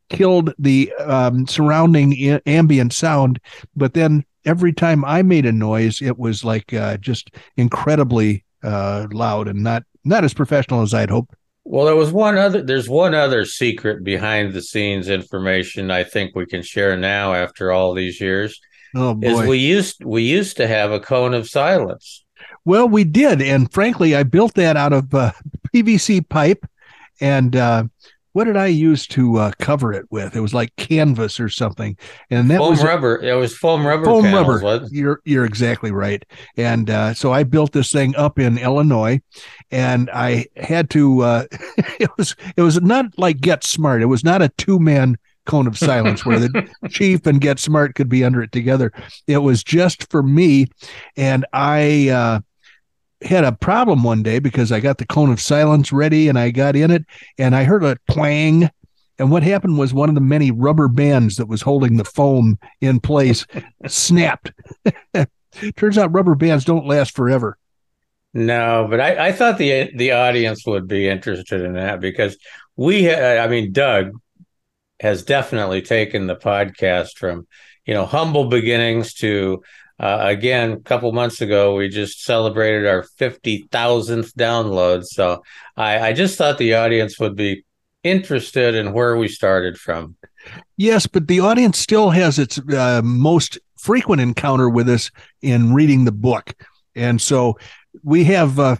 killed 0.08 0.52
the 0.58 0.92
um, 0.94 1.46
surrounding 1.46 2.40
ambient 2.46 2.92
sound, 2.92 3.40
but 3.76 3.94
then 3.94 4.24
every 4.44 4.72
time 4.72 5.04
I 5.04 5.22
made 5.22 5.46
a 5.46 5.52
noise, 5.52 6.02
it 6.02 6.18
was 6.18 6.44
like 6.44 6.72
uh, 6.72 6.96
just 6.96 7.30
incredibly 7.56 8.44
uh, 8.64 9.06
loud 9.12 9.46
and 9.46 9.62
not 9.62 9.84
not 10.02 10.24
as 10.24 10.34
professional 10.34 10.82
as 10.82 10.94
I'd 10.94 11.10
hoped. 11.10 11.34
Well, 11.64 11.86
there 11.86 11.96
was 11.96 12.10
one 12.10 12.38
other. 12.38 12.62
There's 12.62 12.88
one 12.88 13.14
other 13.14 13.44
secret 13.44 14.02
behind 14.02 14.52
the 14.52 14.62
scenes 14.62 15.08
information 15.08 15.90
I 15.90 16.04
think 16.04 16.34
we 16.34 16.46
can 16.46 16.62
share 16.62 16.96
now 16.96 17.34
after 17.34 17.70
all 17.70 17.94
these 17.94 18.20
years. 18.20 18.58
Oh 18.94 19.14
boy! 19.14 19.42
Is 19.42 19.48
we 19.48 19.58
used 19.58 20.04
we 20.04 20.22
used 20.22 20.56
to 20.56 20.66
have 20.66 20.90
a 20.90 21.00
cone 21.00 21.34
of 21.34 21.48
silence. 21.48 22.24
Well, 22.64 22.88
we 22.88 23.04
did, 23.04 23.40
and 23.42 23.72
frankly, 23.72 24.16
I 24.16 24.22
built 24.22 24.54
that 24.54 24.76
out 24.76 24.92
of 24.92 25.14
uh, 25.14 25.32
PVC 25.74 26.28
pipe 26.28 26.66
and 27.20 27.54
uh, 27.54 27.84
what 28.32 28.44
did 28.44 28.56
I 28.56 28.66
use 28.66 29.06
to 29.08 29.36
uh, 29.38 29.52
cover 29.58 29.92
it 29.92 30.06
with? 30.10 30.36
It 30.36 30.40
was 30.40 30.54
like 30.54 30.74
canvas 30.76 31.40
or 31.40 31.48
something, 31.48 31.96
and 32.30 32.50
that 32.50 32.58
foam 32.58 32.70
was 32.70 32.82
rubber. 32.82 33.20
It 33.22 33.34
was 33.34 33.56
foam 33.56 33.86
rubber. 33.86 34.04
Foam 34.04 34.24
panels, 34.24 34.62
rubber. 34.62 34.86
You're 34.90 35.20
you're 35.24 35.44
exactly 35.44 35.90
right. 35.90 36.24
And 36.56 36.90
uh, 36.90 37.14
so 37.14 37.32
I 37.32 37.42
built 37.42 37.72
this 37.72 37.90
thing 37.90 38.14
up 38.16 38.38
in 38.38 38.58
Illinois, 38.58 39.20
and 39.70 40.10
I 40.12 40.46
had 40.56 40.90
to. 40.90 41.22
Uh, 41.22 41.44
it 41.98 42.10
was 42.16 42.36
it 42.56 42.62
was 42.62 42.80
not 42.80 43.06
like 43.18 43.40
Get 43.40 43.64
Smart. 43.64 44.02
It 44.02 44.06
was 44.06 44.24
not 44.24 44.42
a 44.42 44.50
two 44.50 44.78
man 44.78 45.16
cone 45.46 45.66
of 45.66 45.76
silence 45.76 46.24
where 46.24 46.38
the 46.38 46.68
chief 46.88 47.26
and 47.26 47.40
Get 47.40 47.58
Smart 47.58 47.94
could 47.94 48.08
be 48.08 48.22
under 48.22 48.42
it 48.42 48.52
together. 48.52 48.92
It 49.26 49.38
was 49.38 49.64
just 49.64 50.10
for 50.10 50.22
me, 50.22 50.66
and 51.16 51.44
I. 51.52 52.40
Had 53.22 53.44
a 53.44 53.52
problem 53.52 54.02
one 54.02 54.22
day 54.22 54.38
because 54.38 54.72
I 54.72 54.80
got 54.80 54.98
the 54.98 55.06
cone 55.06 55.30
of 55.30 55.40
silence 55.40 55.92
ready 55.92 56.28
and 56.28 56.38
I 56.38 56.50
got 56.50 56.76
in 56.76 56.90
it 56.90 57.04
and 57.38 57.54
I 57.54 57.64
heard 57.64 57.84
a 57.84 57.98
twang. 58.10 58.70
And 59.18 59.30
what 59.30 59.42
happened 59.42 59.78
was 59.78 59.92
one 59.92 60.08
of 60.08 60.14
the 60.14 60.22
many 60.22 60.50
rubber 60.50 60.88
bands 60.88 61.36
that 61.36 61.46
was 61.46 61.60
holding 61.60 61.96
the 61.96 62.04
foam 62.04 62.58
in 62.80 63.00
place 63.00 63.46
snapped. 63.86 64.52
Turns 65.76 65.98
out 65.98 66.12
rubber 66.12 66.34
bands 66.34 66.64
don't 66.64 66.86
last 66.86 67.14
forever. 67.14 67.58
No, 68.32 68.86
but 68.88 69.00
I, 69.00 69.28
I 69.28 69.32
thought 69.32 69.58
the 69.58 69.90
the 69.94 70.12
audience 70.12 70.64
would 70.64 70.86
be 70.86 71.08
interested 71.08 71.62
in 71.62 71.74
that 71.74 72.00
because 72.00 72.36
we, 72.76 73.12
I 73.12 73.48
mean, 73.48 73.72
Doug 73.72 74.12
has 75.00 75.24
definitely 75.24 75.82
taken 75.82 76.26
the 76.26 76.36
podcast 76.36 77.16
from 77.16 77.46
you 77.86 77.94
know 77.94 78.06
humble 78.06 78.48
beginnings 78.48 79.14
to 79.14 79.62
uh, 80.00 80.18
again, 80.22 80.72
a 80.72 80.80
couple 80.80 81.12
months 81.12 81.42
ago, 81.42 81.76
we 81.76 81.90
just 81.90 82.24
celebrated 82.24 82.86
our 82.86 83.02
50,000th 83.18 84.32
download. 84.32 85.04
So 85.04 85.42
I, 85.76 86.08
I 86.08 86.12
just 86.14 86.38
thought 86.38 86.56
the 86.56 86.74
audience 86.74 87.20
would 87.20 87.36
be 87.36 87.64
interested 88.02 88.74
in 88.74 88.94
where 88.94 89.18
we 89.18 89.28
started 89.28 89.76
from. 89.78 90.16
Yes, 90.78 91.06
but 91.06 91.28
the 91.28 91.40
audience 91.40 91.78
still 91.78 92.08
has 92.08 92.38
its 92.38 92.58
uh, 92.58 93.02
most 93.04 93.58
frequent 93.78 94.22
encounter 94.22 94.70
with 94.70 94.88
us 94.88 95.10
in 95.42 95.74
reading 95.74 96.06
the 96.06 96.12
book. 96.12 96.54
And 96.96 97.20
so 97.20 97.58
we 98.02 98.24
have 98.24 98.58
uh, 98.58 98.76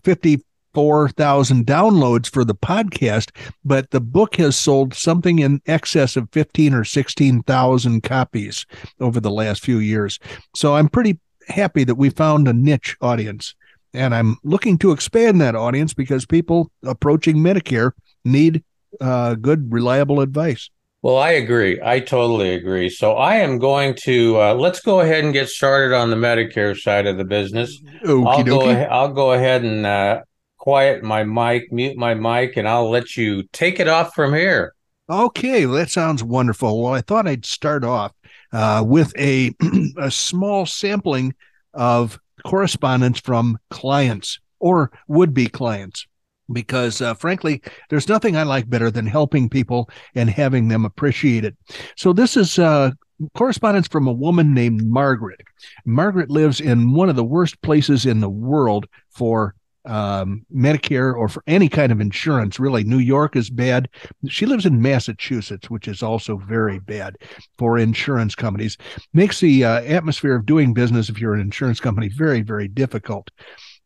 54,000 0.73 1.67
downloads 1.67 2.31
for 2.31 2.45
the 2.45 2.55
podcast, 2.55 3.31
but 3.65 3.91
the 3.91 4.01
book 4.01 4.37
has 4.37 4.57
sold 4.57 4.95
something 4.95 5.41
in 5.41 5.61
excess 5.67 6.17
of 6.17 6.29
15 6.33 6.75
or 6.75 6.85
16,000 6.85 8.03
copies 8.03 8.67
over 9.01 9.19
the 9.19 9.31
last 9.31 9.65
few 9.65 9.79
years. 9.79 10.21
So 10.55 10.77
I'm 10.77 10.89
pretty 10.89 11.19
happy 11.49 11.83
that 11.85 11.97
we 11.97 12.11
found 12.11 12.47
a 12.47 12.53
niche 12.53 12.97
audience. 13.01 13.55
And 13.93 14.15
I'm 14.15 14.37
looking 14.45 14.79
to 14.79 14.93
expand 14.93 15.41
that 15.41 15.57
audience 15.57 15.93
because 15.93 16.25
people 16.25 16.71
approaching 16.85 17.39
Medicare 17.39 17.91
need 18.25 18.63
uh, 19.01 19.35
good, 19.35 19.73
reliable 19.73 20.21
advice. 20.21 20.71
Well, 21.03 21.17
I 21.17 21.31
agree. 21.31 21.81
I 21.83 21.99
totally 21.99 22.55
agree. 22.55 22.91
So 22.91 23.15
I 23.15 23.37
am 23.37 23.59
going 23.59 23.95
to 24.03 24.39
uh, 24.39 24.55
let's 24.55 24.81
go 24.81 25.01
ahead 25.01 25.25
and 25.25 25.33
get 25.33 25.49
started 25.49 25.97
on 25.97 26.11
the 26.11 26.17
Medicare 26.17 26.77
side 26.77 27.07
of 27.07 27.17
the 27.17 27.25
business. 27.25 27.83
Okey 28.05 28.29
I'll 28.29 28.45
go. 28.45 28.71
I'll 28.71 29.13
go 29.13 29.33
ahead 29.33 29.65
and 29.65 29.87
uh, 29.87 30.21
quiet 30.61 31.03
my 31.03 31.25
mic, 31.25 31.73
mute 31.73 31.97
my 31.97 32.15
mic, 32.15 32.57
and 32.57 32.69
I'll 32.69 32.91
let 32.91 33.17
you 33.17 33.43
take 33.53 33.81
it 33.81 33.89
off 33.89 34.15
from 34.15 34.33
here. 34.35 34.75
Okay, 35.09 35.65
that 35.65 35.91
sounds 35.91 36.23
wonderful. 36.23 36.83
Well, 36.83 36.95
I 36.95 37.01
thought 37.01 37.27
I'd 37.27 37.45
start 37.45 37.83
off 37.83 38.13
uh, 38.53 38.85
with 38.87 39.13
a 39.19 39.53
a 39.97 40.11
small 40.11 40.67
sampling 40.67 41.35
of 41.75 42.21
correspondence 42.47 43.19
from 43.19 43.59
clients 43.71 44.39
or 44.61 44.93
would 45.09 45.35
be 45.35 45.47
clients 45.47 46.07
because 46.53 47.01
uh, 47.01 47.15
frankly 47.15 47.63
there's 47.91 48.09
nothing 48.09 48.35
i 48.35 48.43
like 48.43 48.69
better 48.69 48.91
than 48.91 49.07
helping 49.07 49.49
people 49.49 49.91
and 50.15 50.31
having 50.31 50.69
them 50.69 50.85
appreciate 50.85 51.45
it 51.45 51.55
so 51.97 52.15
this 52.15 52.39
is 52.39 52.59
uh, 52.59 52.91
correspondence 53.37 53.87
from 53.87 54.07
a 54.09 54.13
woman 54.13 54.55
named 54.55 54.85
margaret 54.87 55.43
margaret 55.85 56.31
lives 56.31 56.61
in 56.61 56.93
one 56.93 57.11
of 57.11 57.15
the 57.15 57.23
worst 57.23 57.61
places 57.63 58.07
in 58.07 58.21
the 58.21 58.31
world 58.31 58.87
for 59.11 59.55
um, 59.91 60.47
Medicare 60.55 61.15
or 61.15 61.29
for 61.29 61.43
any 61.49 61.69
kind 61.69 61.91
of 61.91 62.01
insurance. 62.01 62.61
Really, 62.61 62.85
New 62.85 62.99
York 62.99 63.35
is 63.35 63.51
bad. 63.51 63.89
She 64.29 64.47
lives 64.47 64.65
in 64.65 64.81
Massachusetts, 64.81 65.69
which 65.69 65.89
is 65.89 66.03
also 66.03 66.37
very 66.37 66.79
bad 66.79 67.17
for 67.59 67.77
insurance 67.77 68.37
companies. 68.37 68.79
Makes 69.13 69.41
the 69.41 69.65
uh, 69.65 69.83
atmosphere 69.83 70.37
of 70.37 70.47
doing 70.47 70.73
business 70.73 71.09
if 71.09 71.21
you're 71.21 71.35
an 71.35 71.41
insurance 71.41 71.81
company 71.81 72.09
very, 72.09 72.41
very 72.41 72.69
difficult. 72.69 73.31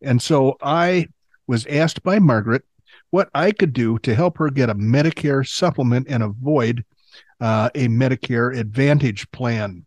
And 0.03 0.21
so 0.21 0.59
I 0.63 1.09
was 1.47 1.65
asked 1.67 2.03
by 2.03 2.19
Margaret 2.19 2.65
what 3.11 3.31
I 3.35 3.53
could 3.53 3.73
do 3.73 3.99
to 4.01 4.15
help 4.15 4.37
her 4.39 4.51
get 4.51 4.71
a 4.71 4.75
Medicare 4.75 5.47
supplement 5.49 6.07
and 6.09 6.23
avoid 6.23 6.85
uh, 7.41 7.71
a 7.75 7.89
Medicare 7.89 8.57
Advantage 8.59 9.31
plan. 9.31 9.87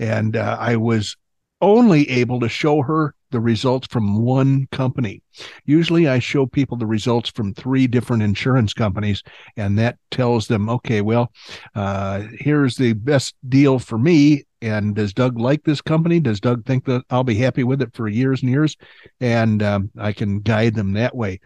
And 0.00 0.36
uh, 0.36 0.56
I 0.58 0.74
was 0.76 1.16
only 1.60 2.10
able 2.10 2.40
to 2.40 2.48
show 2.48 2.82
her 2.82 3.14
the 3.32 3.40
results 3.40 3.88
from 3.88 4.22
one 4.22 4.68
company. 4.70 5.22
Usually 5.64 6.06
I 6.08 6.18
show 6.18 6.46
people 6.46 6.76
the 6.76 6.86
results 6.86 7.30
from 7.30 7.54
three 7.54 7.86
different 7.86 8.22
insurance 8.22 8.72
companies, 8.72 9.22
and 9.56 9.78
that 9.78 9.98
tells 10.10 10.46
them, 10.46 10.68
okay, 10.68 11.00
well, 11.00 11.32
uh, 11.74 12.22
here's 12.38 12.76
the 12.76 12.92
best 12.92 13.34
deal 13.48 13.78
for 13.78 13.98
me. 13.98 14.44
And 14.60 14.94
does 14.94 15.12
Doug 15.12 15.40
like 15.40 15.64
this 15.64 15.80
company? 15.80 16.20
Does 16.20 16.38
Doug 16.38 16.64
think 16.64 16.84
that 16.84 17.02
I'll 17.10 17.24
be 17.24 17.34
happy 17.34 17.64
with 17.64 17.82
it 17.82 17.94
for 17.94 18.06
years 18.06 18.42
and 18.42 18.50
years? 18.50 18.76
And 19.20 19.60
um, 19.62 19.90
I 19.98 20.12
can 20.12 20.38
guide 20.38 20.76
them 20.76 20.92
that 20.92 21.16
way. 21.16 21.40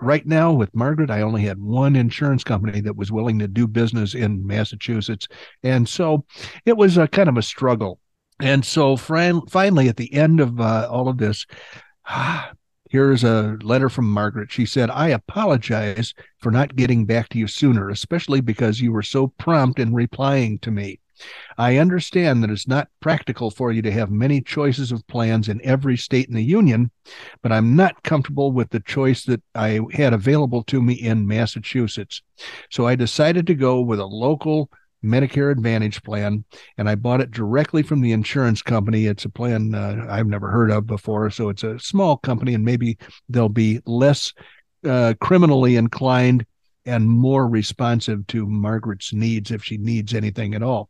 Right 0.00 0.26
now, 0.26 0.52
with 0.52 0.74
Margaret, 0.74 1.10
I 1.10 1.22
only 1.22 1.42
had 1.42 1.58
one 1.58 1.96
insurance 1.96 2.44
company 2.44 2.80
that 2.82 2.96
was 2.96 3.10
willing 3.10 3.38
to 3.40 3.48
do 3.48 3.66
business 3.66 4.14
in 4.14 4.46
Massachusetts. 4.46 5.26
And 5.62 5.88
so 5.88 6.24
it 6.66 6.76
was 6.76 6.98
a 6.98 7.08
kind 7.08 7.28
of 7.28 7.36
a 7.36 7.42
struggle 7.42 7.98
and 8.40 8.64
so 8.64 8.96
finally, 8.96 9.88
at 9.88 9.96
the 9.96 10.12
end 10.12 10.40
of 10.40 10.60
uh, 10.60 10.88
all 10.90 11.08
of 11.08 11.18
this, 11.18 11.46
ah, 12.06 12.52
here's 12.90 13.24
a 13.24 13.58
letter 13.62 13.88
from 13.88 14.10
Margaret. 14.10 14.50
She 14.50 14.66
said, 14.66 14.90
I 14.90 15.08
apologize 15.08 16.14
for 16.38 16.50
not 16.50 16.76
getting 16.76 17.04
back 17.04 17.28
to 17.30 17.38
you 17.38 17.46
sooner, 17.46 17.90
especially 17.90 18.40
because 18.40 18.80
you 18.80 18.92
were 18.92 19.02
so 19.02 19.28
prompt 19.38 19.78
in 19.78 19.94
replying 19.94 20.58
to 20.60 20.70
me. 20.70 21.00
I 21.56 21.78
understand 21.78 22.42
that 22.42 22.50
it's 22.50 22.68
not 22.68 22.88
practical 23.00 23.50
for 23.50 23.72
you 23.72 23.82
to 23.82 23.90
have 23.90 24.10
many 24.10 24.40
choices 24.40 24.92
of 24.92 25.06
plans 25.08 25.48
in 25.48 25.60
every 25.64 25.96
state 25.96 26.28
in 26.28 26.34
the 26.34 26.44
union, 26.44 26.92
but 27.42 27.50
I'm 27.50 27.74
not 27.74 28.02
comfortable 28.04 28.52
with 28.52 28.70
the 28.70 28.80
choice 28.80 29.24
that 29.24 29.42
I 29.54 29.80
had 29.92 30.12
available 30.12 30.62
to 30.64 30.80
me 30.80 30.94
in 30.94 31.26
Massachusetts. 31.26 32.22
So 32.70 32.86
I 32.86 32.94
decided 32.94 33.48
to 33.48 33.54
go 33.54 33.80
with 33.80 33.98
a 33.98 34.06
local 34.06 34.70
Medicare 35.04 35.52
Advantage 35.52 36.02
plan, 36.02 36.44
and 36.76 36.88
I 36.88 36.94
bought 36.94 37.20
it 37.20 37.30
directly 37.30 37.82
from 37.82 38.00
the 38.00 38.12
insurance 38.12 38.62
company. 38.62 39.06
It's 39.06 39.24
a 39.24 39.30
plan 39.30 39.74
uh, 39.74 40.06
I've 40.08 40.26
never 40.26 40.50
heard 40.50 40.70
of 40.70 40.86
before, 40.86 41.30
so 41.30 41.48
it's 41.48 41.62
a 41.62 41.78
small 41.78 42.16
company, 42.16 42.54
and 42.54 42.64
maybe 42.64 42.98
they'll 43.28 43.48
be 43.48 43.80
less 43.86 44.32
uh, 44.84 45.14
criminally 45.20 45.76
inclined 45.76 46.46
and 46.86 47.08
more 47.08 47.46
responsive 47.46 48.26
to 48.28 48.46
Margaret's 48.46 49.12
needs 49.12 49.50
if 49.50 49.62
she 49.62 49.76
needs 49.76 50.14
anything 50.14 50.54
at 50.54 50.62
all. 50.62 50.88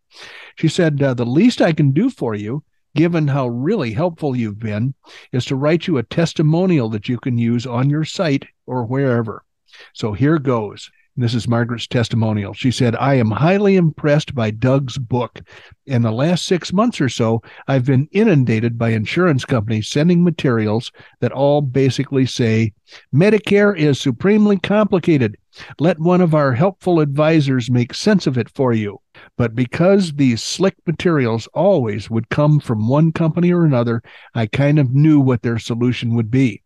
She 0.57 0.69
said, 0.69 1.03
uh, 1.03 1.15
The 1.15 1.27
least 1.27 1.61
I 1.61 1.73
can 1.73 1.91
do 1.91 2.09
for 2.09 2.35
you, 2.35 2.63
given 2.95 3.29
how 3.29 3.49
really 3.49 3.93
helpful 3.93 4.37
you've 4.37 4.61
been, 4.61 4.95
is 5.33 5.45
to 5.47 5.57
write 5.57 5.87
you 5.87 5.99
a 5.99 6.03
testimonial 6.05 6.89
that 6.91 7.09
you 7.09 7.19
can 7.19 7.37
use 7.37 7.67
on 7.67 7.91
your 7.91 8.05
site 8.05 8.47
or 8.67 8.85
wherever. 8.85 9.45
So 9.93 10.13
here 10.13 10.39
goes. 10.39 10.91
This 11.21 11.35
is 11.35 11.49
Margaret's 11.49 11.89
testimonial. 11.89 12.53
She 12.55 12.71
said, 12.71 12.95
I 12.95 13.15
am 13.15 13.33
highly 13.33 13.75
impressed 13.75 14.37
by 14.37 14.53
Doug's 14.53 14.99
book. 14.99 15.41
In 15.85 16.03
the 16.03 16.13
last 16.13 16.45
six 16.45 16.73
months 16.73 17.01
or 17.01 17.09
so, 17.09 17.43
I've 17.67 17.85
been 17.85 18.09
inundated 18.13 18.79
by 18.79 18.91
insurance 18.91 19.45
companies 19.45 19.89
sending 19.89 20.23
materials 20.23 20.93
that 21.19 21.33
all 21.33 21.61
basically 21.61 22.25
say 22.25 22.73
Medicare 23.13 23.77
is 23.77 24.01
supremely 24.01 24.59
complicated. 24.59 25.37
Let 25.81 25.99
one 25.99 26.21
of 26.21 26.37
our 26.37 26.53
helpful 26.53 27.01
advisors 27.01 27.69
make 27.69 27.95
sense 27.95 28.29
of 28.29 28.39
it 28.39 28.49
for 28.49 28.73
you. 28.73 29.01
But 29.37 29.57
because 29.57 30.13
these 30.13 30.41
slick 30.41 30.77
materials 30.87 31.49
always 31.49 32.09
would 32.09 32.29
come 32.29 32.61
from 32.61 32.87
one 32.87 33.11
company 33.11 33.53
or 33.53 33.65
another, 33.65 34.05
I 34.37 34.47
kind 34.47 34.79
of 34.79 34.95
knew 34.95 35.19
what 35.19 35.43
their 35.43 35.59
solution 35.59 36.15
would 36.15 36.31
be. 36.31 36.63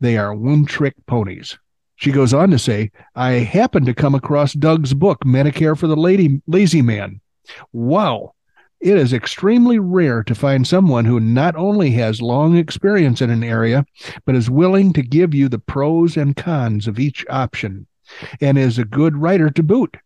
They 0.00 0.18
are 0.18 0.34
one 0.34 0.66
trick 0.66 0.94
ponies. 1.06 1.58
She 1.96 2.10
goes 2.10 2.34
on 2.34 2.50
to 2.50 2.58
say, 2.58 2.90
I 3.14 3.32
happened 3.32 3.86
to 3.86 3.94
come 3.94 4.14
across 4.14 4.52
Doug's 4.52 4.94
book, 4.94 5.20
Medicare 5.24 5.78
for 5.78 5.86
the 5.86 5.96
Lady, 5.96 6.42
Lazy 6.46 6.82
Man. 6.82 7.20
Wow. 7.72 8.34
It 8.80 8.98
is 8.98 9.12
extremely 9.12 9.78
rare 9.78 10.22
to 10.24 10.34
find 10.34 10.66
someone 10.66 11.06
who 11.06 11.18
not 11.18 11.56
only 11.56 11.92
has 11.92 12.20
long 12.20 12.56
experience 12.56 13.22
in 13.22 13.30
an 13.30 13.42
area, 13.42 13.86
but 14.26 14.34
is 14.34 14.50
willing 14.50 14.92
to 14.92 15.02
give 15.02 15.32
you 15.34 15.48
the 15.48 15.58
pros 15.58 16.16
and 16.16 16.36
cons 16.36 16.86
of 16.86 16.98
each 16.98 17.24
option 17.30 17.86
and 18.40 18.58
is 18.58 18.78
a 18.78 18.84
good 18.84 19.16
writer 19.16 19.48
to 19.50 19.62
boot. 19.62 19.96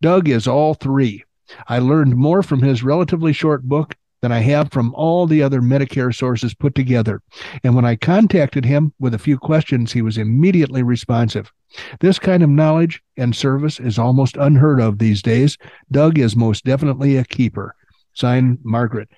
Doug 0.00 0.28
is 0.28 0.46
all 0.46 0.72
three. 0.72 1.24
I 1.66 1.80
learned 1.80 2.16
more 2.16 2.42
from 2.42 2.62
his 2.62 2.82
relatively 2.82 3.32
short 3.32 3.64
book 3.64 3.96
than 4.20 4.32
I 4.32 4.38
have 4.40 4.72
from 4.72 4.94
all 4.94 5.26
the 5.26 5.42
other 5.42 5.60
Medicare 5.60 6.14
sources 6.14 6.54
put 6.54 6.74
together. 6.74 7.22
And 7.62 7.74
when 7.74 7.84
I 7.84 7.96
contacted 7.96 8.64
him 8.64 8.92
with 8.98 9.14
a 9.14 9.18
few 9.18 9.38
questions, 9.38 9.92
he 9.92 10.02
was 10.02 10.18
immediately 10.18 10.82
responsive. 10.82 11.52
This 12.00 12.18
kind 12.18 12.42
of 12.42 12.48
knowledge 12.48 13.02
and 13.16 13.34
service 13.36 13.78
is 13.78 13.98
almost 13.98 14.36
unheard 14.36 14.80
of 14.80 14.98
these 14.98 15.22
days. 15.22 15.58
Doug 15.90 16.18
is 16.18 16.34
most 16.34 16.64
definitely 16.64 17.16
a 17.16 17.24
keeper. 17.24 17.74
Signed, 18.14 18.58
Margaret. 18.62 19.08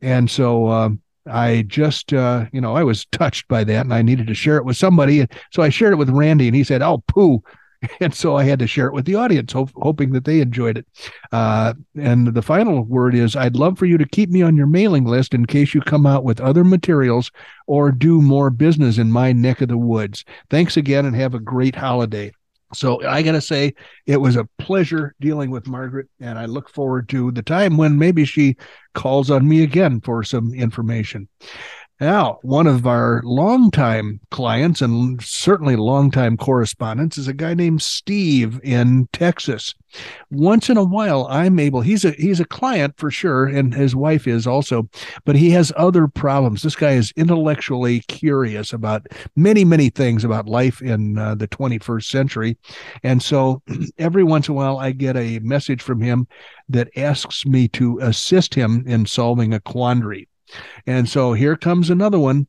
And 0.00 0.30
so 0.30 0.66
uh, 0.66 0.90
I 1.28 1.64
just, 1.66 2.12
uh, 2.12 2.46
you 2.52 2.60
know, 2.60 2.76
I 2.76 2.84
was 2.84 3.06
touched 3.06 3.48
by 3.48 3.64
that 3.64 3.84
and 3.84 3.94
I 3.94 4.02
needed 4.02 4.26
to 4.28 4.34
share 4.34 4.58
it 4.58 4.64
with 4.64 4.76
somebody. 4.76 5.26
So 5.52 5.62
I 5.62 5.70
shared 5.70 5.94
it 5.94 5.96
with 5.96 6.10
Randy 6.10 6.46
and 6.46 6.56
he 6.56 6.64
said, 6.64 6.82
Oh, 6.82 7.02
poo. 7.08 7.42
and 8.00 8.14
so 8.14 8.36
I 8.36 8.44
had 8.44 8.58
to 8.60 8.66
share 8.66 8.86
it 8.86 8.94
with 8.94 9.04
the 9.04 9.14
audience, 9.14 9.52
hoping 9.52 10.12
that 10.12 10.24
they 10.24 10.40
enjoyed 10.40 10.78
it. 10.78 10.86
Uh, 11.32 11.74
and 11.98 12.28
the 12.28 12.42
final 12.42 12.82
word 12.82 13.14
is 13.14 13.36
I'd 13.36 13.56
love 13.56 13.78
for 13.78 13.86
you 13.86 13.98
to 13.98 14.08
keep 14.08 14.30
me 14.30 14.42
on 14.42 14.56
your 14.56 14.66
mailing 14.66 15.04
list 15.04 15.34
in 15.34 15.46
case 15.46 15.74
you 15.74 15.80
come 15.80 16.06
out 16.06 16.24
with 16.24 16.40
other 16.40 16.64
materials 16.64 17.30
or 17.66 17.92
do 17.92 18.20
more 18.22 18.50
business 18.50 18.98
in 18.98 19.10
my 19.10 19.32
neck 19.32 19.60
of 19.60 19.68
the 19.68 19.78
woods. 19.78 20.24
Thanks 20.50 20.76
again 20.76 21.06
and 21.06 21.16
have 21.16 21.34
a 21.34 21.40
great 21.40 21.74
holiday. 21.74 22.32
So 22.74 23.02
I 23.06 23.22
got 23.22 23.32
to 23.32 23.40
say, 23.40 23.74
it 24.06 24.16
was 24.16 24.36
a 24.36 24.48
pleasure 24.58 25.14
dealing 25.20 25.50
with 25.50 25.68
Margaret, 25.68 26.08
and 26.20 26.36
I 26.36 26.46
look 26.46 26.68
forward 26.68 27.08
to 27.10 27.30
the 27.30 27.42
time 27.42 27.76
when 27.76 27.96
maybe 27.96 28.24
she 28.24 28.56
calls 28.92 29.30
on 29.30 29.48
me 29.48 29.62
again 29.62 30.00
for 30.00 30.24
some 30.24 30.52
information. 30.52 31.28
Now, 31.98 32.40
one 32.42 32.66
of 32.66 32.86
our 32.86 33.22
longtime 33.24 34.20
clients 34.30 34.82
and 34.82 35.22
certainly 35.22 35.76
longtime 35.76 36.36
correspondents 36.36 37.16
is 37.16 37.26
a 37.26 37.32
guy 37.32 37.54
named 37.54 37.80
Steve 37.80 38.60
in 38.62 39.08
Texas. 39.14 39.74
Once 40.30 40.68
in 40.68 40.76
a 40.76 40.84
while, 40.84 41.26
I'm 41.30 41.58
able. 41.58 41.80
He's 41.80 42.04
a 42.04 42.10
he's 42.10 42.38
a 42.38 42.44
client 42.44 42.98
for 42.98 43.10
sure, 43.10 43.46
and 43.46 43.72
his 43.72 43.96
wife 43.96 44.26
is 44.26 44.46
also, 44.46 44.90
but 45.24 45.36
he 45.36 45.48
has 45.52 45.72
other 45.74 46.06
problems. 46.06 46.62
This 46.62 46.76
guy 46.76 46.92
is 46.92 47.14
intellectually 47.16 48.00
curious 48.00 48.74
about 48.74 49.06
many 49.34 49.64
many 49.64 49.88
things 49.88 50.22
about 50.22 50.50
life 50.50 50.82
in 50.82 51.16
uh, 51.16 51.34
the 51.34 51.48
21st 51.48 52.04
century, 52.04 52.58
and 53.04 53.22
so 53.22 53.62
every 53.98 54.22
once 54.22 54.48
in 54.48 54.52
a 54.52 54.56
while, 54.56 54.76
I 54.76 54.90
get 54.90 55.16
a 55.16 55.38
message 55.38 55.80
from 55.80 56.02
him 56.02 56.26
that 56.68 56.90
asks 56.94 57.46
me 57.46 57.68
to 57.68 57.98
assist 58.00 58.54
him 58.54 58.84
in 58.86 59.06
solving 59.06 59.54
a 59.54 59.60
quandary. 59.60 60.28
And 60.86 61.08
so 61.08 61.32
here 61.32 61.56
comes 61.56 61.90
another 61.90 62.18
one. 62.18 62.46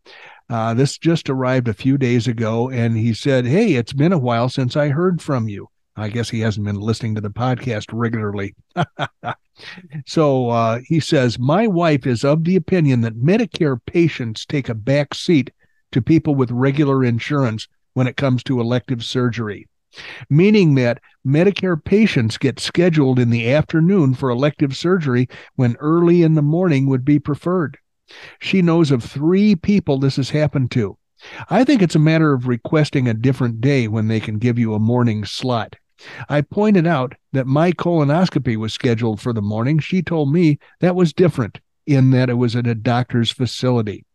Uh, 0.49 0.73
this 0.73 0.97
just 0.97 1.29
arrived 1.29 1.67
a 1.67 1.73
few 1.73 1.97
days 1.97 2.27
ago, 2.27 2.69
and 2.69 2.95
he 2.95 3.13
said, 3.13 3.45
Hey, 3.45 3.73
it's 3.73 3.93
been 3.93 4.13
a 4.13 4.17
while 4.17 4.49
since 4.49 4.77
I 4.77 4.89
heard 4.89 5.21
from 5.21 5.49
you. 5.49 5.69
I 5.97 6.09
guess 6.09 6.29
he 6.29 6.41
hasn't 6.41 6.65
been 6.65 6.79
listening 6.79 7.15
to 7.15 7.21
the 7.21 7.31
podcast 7.31 7.87
regularly. 7.91 8.55
so 10.05 10.49
uh, 10.49 10.79
he 10.85 10.99
says, 10.99 11.39
My 11.39 11.65
wife 11.65 12.05
is 12.05 12.23
of 12.23 12.43
the 12.43 12.55
opinion 12.55 13.01
that 13.01 13.17
Medicare 13.17 13.79
patients 13.85 14.45
take 14.45 14.69
a 14.69 14.75
back 14.75 15.15
seat 15.15 15.51
to 15.91 16.01
people 16.01 16.35
with 16.35 16.51
regular 16.51 17.03
insurance 17.03 17.67
when 17.93 18.05
it 18.05 18.15
comes 18.15 18.43
to 18.43 18.61
elective 18.61 19.03
surgery, 19.03 19.67
meaning 20.29 20.75
that 20.75 21.01
Medicare 21.25 21.83
patients 21.83 22.37
get 22.37 22.59
scheduled 22.59 23.17
in 23.17 23.31
the 23.31 23.51
afternoon 23.51 24.13
for 24.13 24.29
elective 24.29 24.77
surgery 24.77 25.27
when 25.55 25.75
early 25.77 26.21
in 26.21 26.35
the 26.35 26.41
morning 26.43 26.85
would 26.87 27.03
be 27.03 27.17
preferred. 27.17 27.79
She 28.39 28.61
knows 28.61 28.91
of 28.91 29.03
three 29.03 29.55
people 29.55 29.97
this 29.97 30.15
has 30.15 30.29
happened 30.29 30.71
to. 30.71 30.97
I 31.49 31.63
think 31.63 31.81
it's 31.81 31.95
a 31.95 31.99
matter 31.99 32.33
of 32.33 32.47
requesting 32.47 33.07
a 33.07 33.13
different 33.13 33.59
day 33.59 33.87
when 33.87 34.07
they 34.07 34.19
can 34.19 34.37
give 34.37 34.59
you 34.59 34.73
a 34.73 34.79
morning 34.79 35.25
slot. 35.25 35.75
I 36.29 36.41
pointed 36.41 36.85
out 36.85 37.15
that 37.33 37.47
my 37.47 37.71
colonoscopy 37.71 38.55
was 38.55 38.73
scheduled 38.73 39.19
for 39.19 39.33
the 39.33 39.41
morning. 39.41 39.79
She 39.79 40.01
told 40.03 40.31
me 40.31 40.59
that 40.79 40.95
was 40.95 41.13
different 41.13 41.59
in 41.87 42.11
that 42.11 42.29
it 42.29 42.35
was 42.35 42.55
at 42.55 42.67
a 42.67 42.75
doctor's 42.75 43.31
facility. 43.31 44.05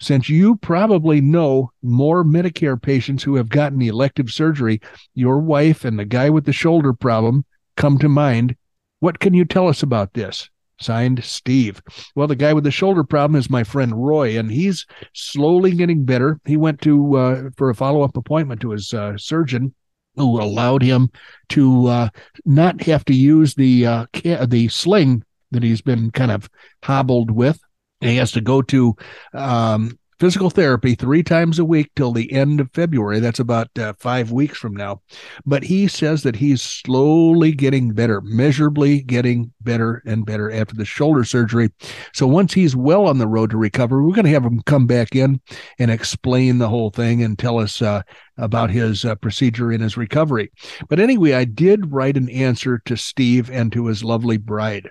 Since 0.00 0.28
you 0.28 0.56
probably 0.56 1.20
know 1.20 1.72
more 1.82 2.22
Medicare 2.22 2.80
patients 2.80 3.22
who 3.22 3.36
have 3.36 3.48
gotten 3.48 3.80
elective 3.80 4.30
surgery, 4.30 4.80
your 5.14 5.38
wife 5.38 5.84
and 5.84 5.98
the 5.98 6.04
guy 6.04 6.30
with 6.30 6.44
the 6.44 6.52
shoulder 6.52 6.92
problem 6.92 7.44
come 7.76 7.98
to 7.98 8.08
mind. 8.08 8.56
What 9.00 9.18
can 9.18 9.34
you 9.34 9.44
tell 9.44 9.68
us 9.68 9.82
about 9.82 10.14
this? 10.14 10.50
Signed, 10.80 11.22
Steve. 11.24 11.80
Well, 12.16 12.26
the 12.26 12.36
guy 12.36 12.52
with 12.52 12.64
the 12.64 12.70
shoulder 12.70 13.04
problem 13.04 13.38
is 13.38 13.48
my 13.48 13.62
friend 13.62 13.94
Roy, 13.94 14.38
and 14.38 14.50
he's 14.50 14.86
slowly 15.12 15.72
getting 15.72 16.04
better. 16.04 16.40
He 16.44 16.56
went 16.56 16.80
to 16.82 17.16
uh, 17.16 17.42
for 17.56 17.70
a 17.70 17.74
follow 17.74 18.02
up 18.02 18.16
appointment 18.16 18.60
to 18.62 18.70
his 18.70 18.92
uh, 18.92 19.16
surgeon, 19.16 19.72
who 20.16 20.40
allowed 20.40 20.82
him 20.82 21.10
to 21.50 21.86
uh, 21.86 22.08
not 22.44 22.82
have 22.82 23.04
to 23.06 23.14
use 23.14 23.54
the 23.54 23.86
uh, 23.86 24.06
the 24.46 24.68
sling 24.68 25.24
that 25.52 25.62
he's 25.62 25.80
been 25.80 26.10
kind 26.10 26.30
of 26.30 26.50
hobbled 26.82 27.30
with. 27.30 27.60
He 28.00 28.16
has 28.16 28.32
to 28.32 28.40
go 28.40 28.60
to 28.62 28.96
um, 29.32 29.98
physical 30.18 30.50
therapy 30.50 30.94
three 30.94 31.22
times 31.22 31.58
a 31.58 31.64
week 31.64 31.90
till 31.96 32.12
the 32.12 32.32
end 32.32 32.60
of 32.60 32.70
February. 32.72 33.20
That's 33.20 33.40
about 33.40 33.68
uh, 33.78 33.94
five 33.98 34.30
weeks 34.30 34.58
from 34.58 34.74
now. 34.74 35.02
But 35.44 35.64
he 35.64 35.88
says 35.88 36.22
that 36.22 36.36
he's 36.36 36.62
slowly 36.62 37.52
getting 37.52 37.92
better, 37.92 38.20
measurably 38.22 39.02
getting 39.02 39.52
better 39.60 40.02
and 40.06 40.26
better 40.26 40.50
after 40.50 40.74
the 40.74 40.84
shoulder 40.84 41.24
surgery. 41.24 41.70
So 42.12 42.26
once 42.26 42.54
he's 42.54 42.76
well 42.76 43.06
on 43.06 43.18
the 43.18 43.26
road 43.26 43.50
to 43.50 43.56
recovery, 43.56 44.04
we're 44.04 44.14
going 44.14 44.24
to 44.26 44.30
have 44.30 44.44
him 44.44 44.62
come 44.62 44.86
back 44.86 45.14
in 45.16 45.40
and 45.78 45.90
explain 45.90 46.58
the 46.58 46.68
whole 46.68 46.90
thing 46.90 47.22
and 47.22 47.38
tell 47.38 47.58
us 47.58 47.82
uh, 47.82 48.02
about 48.36 48.70
his 48.70 49.04
uh, 49.04 49.14
procedure 49.16 49.70
and 49.70 49.82
his 49.82 49.96
recovery. 49.96 50.50
But 50.88 51.00
anyway, 51.00 51.32
I 51.32 51.44
did 51.44 51.92
write 51.92 52.16
an 52.16 52.28
answer 52.30 52.78
to 52.86 52.96
Steve 52.96 53.50
and 53.50 53.72
to 53.72 53.86
his 53.86 54.04
lovely 54.04 54.36
bride. 54.36 54.90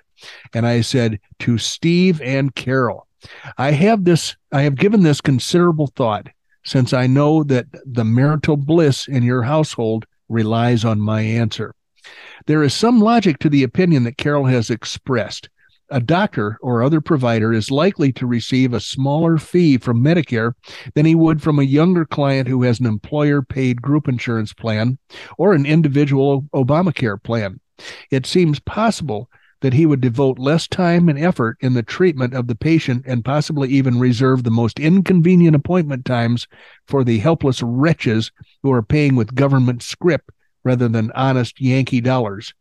And 0.54 0.66
I 0.66 0.80
said, 0.80 1.20
to 1.40 1.58
Steve 1.58 2.20
and 2.22 2.54
Carol, 2.54 3.06
I 3.58 3.72
have 3.72 4.04
this, 4.04 4.36
I 4.52 4.62
have 4.62 4.76
given 4.76 5.02
this 5.02 5.20
considerable 5.20 5.88
thought 5.88 6.28
since 6.64 6.92
I 6.92 7.06
know 7.06 7.44
that 7.44 7.66
the 7.84 8.04
marital 8.04 8.56
bliss 8.56 9.06
in 9.06 9.22
your 9.22 9.42
household 9.42 10.06
relies 10.28 10.84
on 10.84 11.00
my 11.00 11.20
answer. 11.20 11.74
There 12.46 12.62
is 12.62 12.74
some 12.74 13.00
logic 13.00 13.38
to 13.40 13.48
the 13.48 13.62
opinion 13.62 14.04
that 14.04 14.18
Carol 14.18 14.46
has 14.46 14.70
expressed. 14.70 15.48
A 15.90 16.00
doctor 16.00 16.58
or 16.62 16.82
other 16.82 17.00
provider 17.00 17.52
is 17.52 17.70
likely 17.70 18.10
to 18.14 18.26
receive 18.26 18.72
a 18.72 18.80
smaller 18.80 19.36
fee 19.36 19.76
from 19.76 20.02
Medicare 20.02 20.54
than 20.94 21.04
he 21.04 21.14
would 21.14 21.42
from 21.42 21.58
a 21.58 21.64
younger 21.64 22.06
client 22.06 22.48
who 22.48 22.62
has 22.62 22.80
an 22.80 22.86
employer 22.86 23.42
paid 23.42 23.82
group 23.82 24.08
insurance 24.08 24.52
plan 24.54 24.98
or 25.36 25.52
an 25.52 25.66
individual 25.66 26.42
Obamacare 26.54 27.22
plan. 27.22 27.60
It 28.10 28.24
seems 28.24 28.60
possible 28.60 29.28
that 29.64 29.72
he 29.72 29.86
would 29.86 30.02
devote 30.02 30.38
less 30.38 30.68
time 30.68 31.08
and 31.08 31.18
effort 31.18 31.56
in 31.60 31.72
the 31.72 31.82
treatment 31.82 32.34
of 32.34 32.48
the 32.48 32.54
patient 32.54 33.02
and 33.06 33.24
possibly 33.24 33.66
even 33.70 33.98
reserve 33.98 34.42
the 34.42 34.50
most 34.50 34.78
inconvenient 34.78 35.56
appointment 35.56 36.04
times 36.04 36.46
for 36.86 37.02
the 37.02 37.18
helpless 37.18 37.62
wretches 37.62 38.30
who 38.62 38.70
are 38.70 38.82
paying 38.82 39.16
with 39.16 39.34
government 39.34 39.82
scrip 39.82 40.30
rather 40.64 40.86
than 40.86 41.10
honest 41.12 41.62
Yankee 41.62 42.02
dollars, 42.02 42.52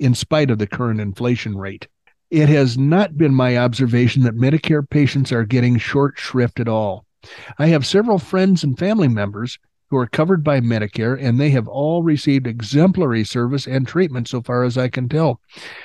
in 0.00 0.14
spite 0.14 0.50
of 0.50 0.58
the 0.58 0.66
current 0.66 0.98
inflation 0.98 1.54
rate. 1.58 1.88
It 2.30 2.48
has 2.48 2.78
not 2.78 3.18
been 3.18 3.34
my 3.34 3.58
observation 3.58 4.22
that 4.22 4.34
Medicare 4.34 4.88
patients 4.88 5.32
are 5.32 5.44
getting 5.44 5.76
short 5.76 6.18
shrift 6.18 6.58
at 6.58 6.68
all. 6.68 7.04
I 7.58 7.66
have 7.66 7.84
several 7.84 8.18
friends 8.18 8.64
and 8.64 8.78
family 8.78 9.08
members 9.08 9.58
who 9.88 9.96
are 9.96 10.06
covered 10.06 10.42
by 10.42 10.60
Medicare, 10.60 11.16
and 11.20 11.38
they 11.38 11.50
have 11.50 11.68
all 11.68 12.02
received 12.02 12.46
exemplary 12.46 13.24
service 13.24 13.66
and 13.66 13.86
treatment 13.86 14.28
so 14.28 14.42
far 14.42 14.64
as 14.64 14.76
I 14.76 14.88
can 14.88 15.08
tell. 15.08 15.40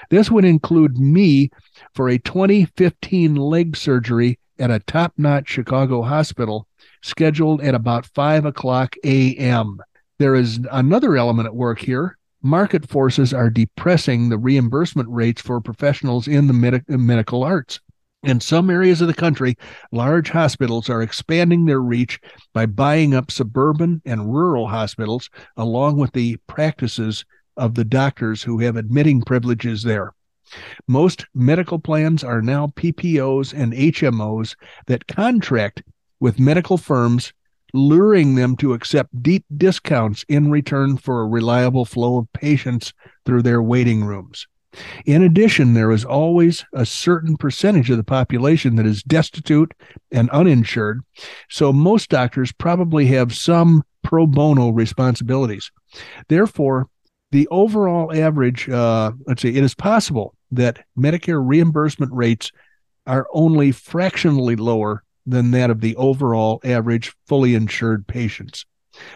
This 0.10 0.32
would 0.32 0.46
include 0.46 0.98
me 0.98 1.52
for 1.94 2.10
a 2.10 2.18
2015 2.18 3.36
leg 3.36 3.76
surgery 3.76 4.40
at 4.60 4.72
a 4.72 4.80
top 4.80 5.14
notch 5.18 5.50
Chicago 5.50 6.02
hospital 6.02 6.68
scheduled 7.02 7.62
at 7.62 7.76
about 7.76 8.06
5 8.06 8.46
o'clock 8.46 8.96
a.m. 9.04 9.80
There 10.20 10.36
is 10.36 10.60
another 10.72 11.16
element 11.18 11.48
at 11.48 11.56
work 11.56 11.80
here. 11.80 12.18
Market 12.44 12.90
forces 12.90 13.34
are 13.34 13.50
depressing 13.50 14.30
the 14.30 14.38
reimbursement 14.38 15.10
rates 15.10 15.42
for 15.42 15.62
professionals 15.62 16.28
in 16.28 16.48
the 16.48 16.54
med- 16.54 16.86
medical 16.88 17.44
arts. 17.44 17.80
In 18.24 18.40
some 18.40 18.70
areas 18.70 19.02
of 19.02 19.08
the 19.08 19.16
country, 19.16 19.58
large 19.92 20.30
hospitals 20.30 20.90
are 20.90 21.02
expanding 21.02 21.66
their 21.66 21.82
reach 21.82 22.20
by 22.54 22.68
buying 22.68 23.16
up 23.16 23.32
suburban 23.32 24.00
and 24.06 24.32
rural 24.32 24.68
hospitals, 24.68 25.32
along 25.58 25.98
with 25.98 26.12
the 26.14 26.38
practices 26.46 27.26
of 27.58 27.74
the 27.74 27.84
doctors 27.84 28.44
who 28.44 28.60
have 28.60 28.76
admitting 28.76 29.24
privileges 29.24 29.82
there. 29.82 30.14
Most 30.88 31.26
medical 31.34 31.80
plans 31.80 32.24
are 32.24 32.44
now 32.44 32.68
PPOs 32.68 33.54
and 33.54 33.74
HMOs 33.74 34.56
that 34.86 35.08
contract 35.08 35.82
with 36.20 36.40
medical 36.40 36.78
firms, 36.78 37.34
luring 37.74 38.36
them 38.36 38.56
to 38.58 38.74
accept 38.74 39.24
deep 39.24 39.46
discounts 39.58 40.24
in 40.28 40.52
return 40.52 40.98
for 40.98 41.22
a 41.22 41.28
reliable 41.28 41.86
flow 41.86 42.20
of 42.20 42.32
patients 42.34 42.94
through 43.26 43.42
their 43.42 43.64
waiting 43.64 44.04
rooms. 44.04 44.46
In 45.06 45.24
addition, 45.24 45.74
there 45.74 45.92
is 45.92 46.06
always 46.06 46.64
a 46.74 46.86
certain 46.86 47.38
percentage 47.38 47.90
of 47.90 47.98
the 47.98 48.04
population 48.04 48.76
that 48.76 48.86
is 48.86 49.04
destitute 49.04 49.74
and 50.12 50.30
uninsured. 50.30 51.02
So 51.50 51.74
most 51.74 52.10
doctors 52.10 52.52
probably 52.52 53.08
have 53.08 53.36
some 53.36 53.84
pro 54.04 54.26
bono 54.26 54.70
responsibilities. 54.70 55.72
Therefore, 56.30 56.88
the 57.32 57.48
overall 57.50 58.14
average, 58.14 58.70
uh, 58.70 59.12
let's 59.28 59.42
say, 59.42 59.50
it 59.50 59.64
is 59.64 59.76
possible 59.76 60.36
that 60.52 60.86
Medicare 60.98 61.42
reimbursement 61.46 62.12
rates 62.14 62.52
are 63.08 63.28
only 63.34 63.72
fractionally 63.72 64.56
lower 64.56 65.04
than 65.26 65.52
that 65.52 65.70
of 65.70 65.82
the 65.82 65.96
overall 65.96 66.60
average 66.64 67.14
fully 67.28 67.56
insured 67.56 68.08
patients. 68.08 68.66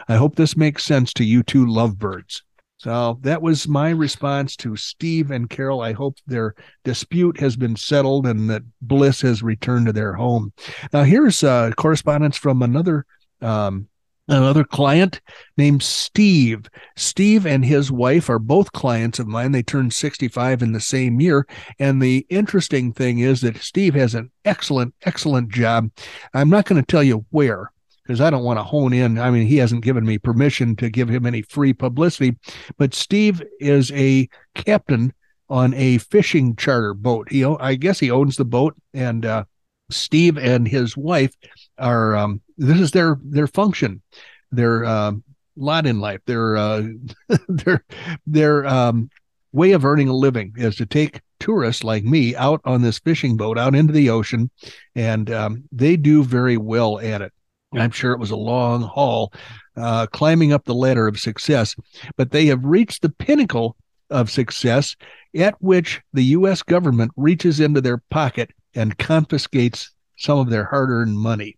I 0.08 0.15
hope 0.15 0.36
this 0.36 0.56
makes 0.56 0.84
sense 0.84 1.13
to 1.13 1.26
you 1.26 1.44
two 1.44 1.65
lovebirds. 1.65 2.44
So 2.86 3.17
that 3.21 3.41
was 3.41 3.67
my 3.67 3.89
response 3.89 4.56
to 4.58 4.76
Steve 4.76 5.32
and 5.32 5.50
Carol. 5.50 5.82
I 5.82 5.93
hope 5.93 6.19
their 6.28 6.54
dispute 6.84 7.39
has 7.39 7.56
been 7.56 7.76
settled 7.76 8.28
and 8.28 8.48
that 8.52 8.62
bliss 8.80 9.21
has 9.21 9.41
returned 9.41 9.88
to 9.88 9.91
their 9.91 10.13
home. 10.13 10.54
Now, 10.93 11.02
here's 11.02 11.43
uh, 11.43 11.71
correspondence 11.71 12.38
from 12.38 12.62
another 12.62 13.08
um, 13.41 13.88
another 14.28 14.63
client 14.63 15.19
named 15.58 15.82
Steve. 15.82 16.67
Steve 16.95 17.48
and 17.48 17.65
his 17.65 17.91
wife 17.91 18.30
are 18.30 18.38
both 18.38 18.71
clients 18.71 19.17
of 19.17 19.26
mine. 19.26 19.52
They 19.52 19.63
turned 19.63 19.91
65 19.91 20.62
in 20.62 20.71
the 20.71 20.80
same 20.80 21.19
year. 21.19 21.48
And 21.80 22.00
the 22.00 22.24
interesting 22.30 22.93
thing 22.93 23.17
is 23.17 23.41
that 23.41 23.58
Steve 23.58 23.95
has 23.95 24.13
an 24.13 24.30
excellent, 24.45 24.93
excellent 25.08 25.50
job. 25.50 25.89
I'm 26.36 26.52
not 26.52 26.65
going 26.65 26.80
to 26.80 26.86
tell 26.86 27.04
you 27.04 27.26
where 27.32 27.71
because 28.06 28.22
I 28.22 28.30
don't 28.30 28.44
want 28.44 28.60
to 28.60 28.63
hone 28.63 28.94
in. 28.94 29.18
I 29.18 29.32
mean, 29.32 29.48
he 29.48 29.58
hasn't 29.58 29.84
given 29.84 30.06
me 30.06 30.18
permission 30.18 30.76
to 30.78 30.89
give 30.89 31.10
him 31.10 31.26
any 31.26 31.41
free 31.41 31.74
publicity, 31.74 32.38
but 32.78 32.94
Steve 32.94 33.41
is 33.60 33.91
a 33.91 34.30
captain 34.54 35.13
on 35.50 35.74
a 35.74 35.98
fishing 35.98 36.56
charter 36.56 36.94
boat. 36.94 37.32
He, 37.32 37.44
I 37.44 37.76
guess, 37.76 38.00
he 38.00 38.12
owns 38.12 38.36
the 38.36 38.46
boat, 38.46 38.76
and 38.94 39.26
uh, 39.26 39.46
Steve 39.89 40.38
and 40.38 40.68
his 40.68 40.96
wife 40.96 41.34
are. 41.78 42.15
Um, 42.15 42.41
this 42.58 42.80
is 42.80 42.91
their 42.91 43.18
their 43.24 43.48
function, 43.48 44.02
their 44.52 44.86
uh, 44.86 45.13
lot 45.56 45.86
in 45.86 46.00
life. 46.00 46.22
Their 46.26 46.58
uh, 46.58 46.84
their 47.48 47.84
their 48.26 48.65
um, 48.65 49.10
way 49.52 49.72
of 49.72 49.86
earning 49.86 50.10
a 50.10 50.15
living 50.15 50.54
is 50.58 50.76
to 50.78 50.86
take 50.86 51.22
tourists 51.39 51.84
like 51.84 52.04
me 52.04 52.36
out 52.36 52.62
on 52.65 52.82
this 52.82 53.00
fishing 53.00 53.38
boat 53.38 53.58
out 53.58 53.76
into 53.76 53.94
the 53.94 54.10
ocean, 54.10 54.50
and 54.96 55.30
um, 55.32 55.63
they 55.72 55.96
do 55.98 56.24
very 56.24 56.58
well 56.58 57.00
at 57.00 57.22
it. 57.22 57.34
I'm 57.82 57.92
sure 57.92 58.12
it 58.12 58.20
was 58.20 58.32
a 58.32 58.36
long 58.36 58.82
haul 58.82 59.34
uh, 59.78 60.08
climbing 60.08 60.54
up 60.54 60.66
the 60.66 60.76
ladder 60.76 61.08
of 61.08 61.20
success, 61.20 61.76
but 62.18 62.32
they 62.32 62.46
have 62.48 62.64
reached 62.64 63.02
the 63.02 63.10
pinnacle 63.10 63.76
of 64.10 64.30
success 64.30 64.96
at 65.36 65.56
which 65.62 66.02
the 66.14 66.24
U.S. 66.24 66.62
government 66.62 67.12
reaches 67.18 67.60
into 67.60 67.82
their 67.82 67.98
pocket 68.10 68.52
and 68.74 68.98
confiscates 68.98 69.92
some 70.18 70.40
of 70.40 70.50
their 70.50 70.66
hard 70.66 70.90
earned 70.90 71.18
money. 71.18 71.58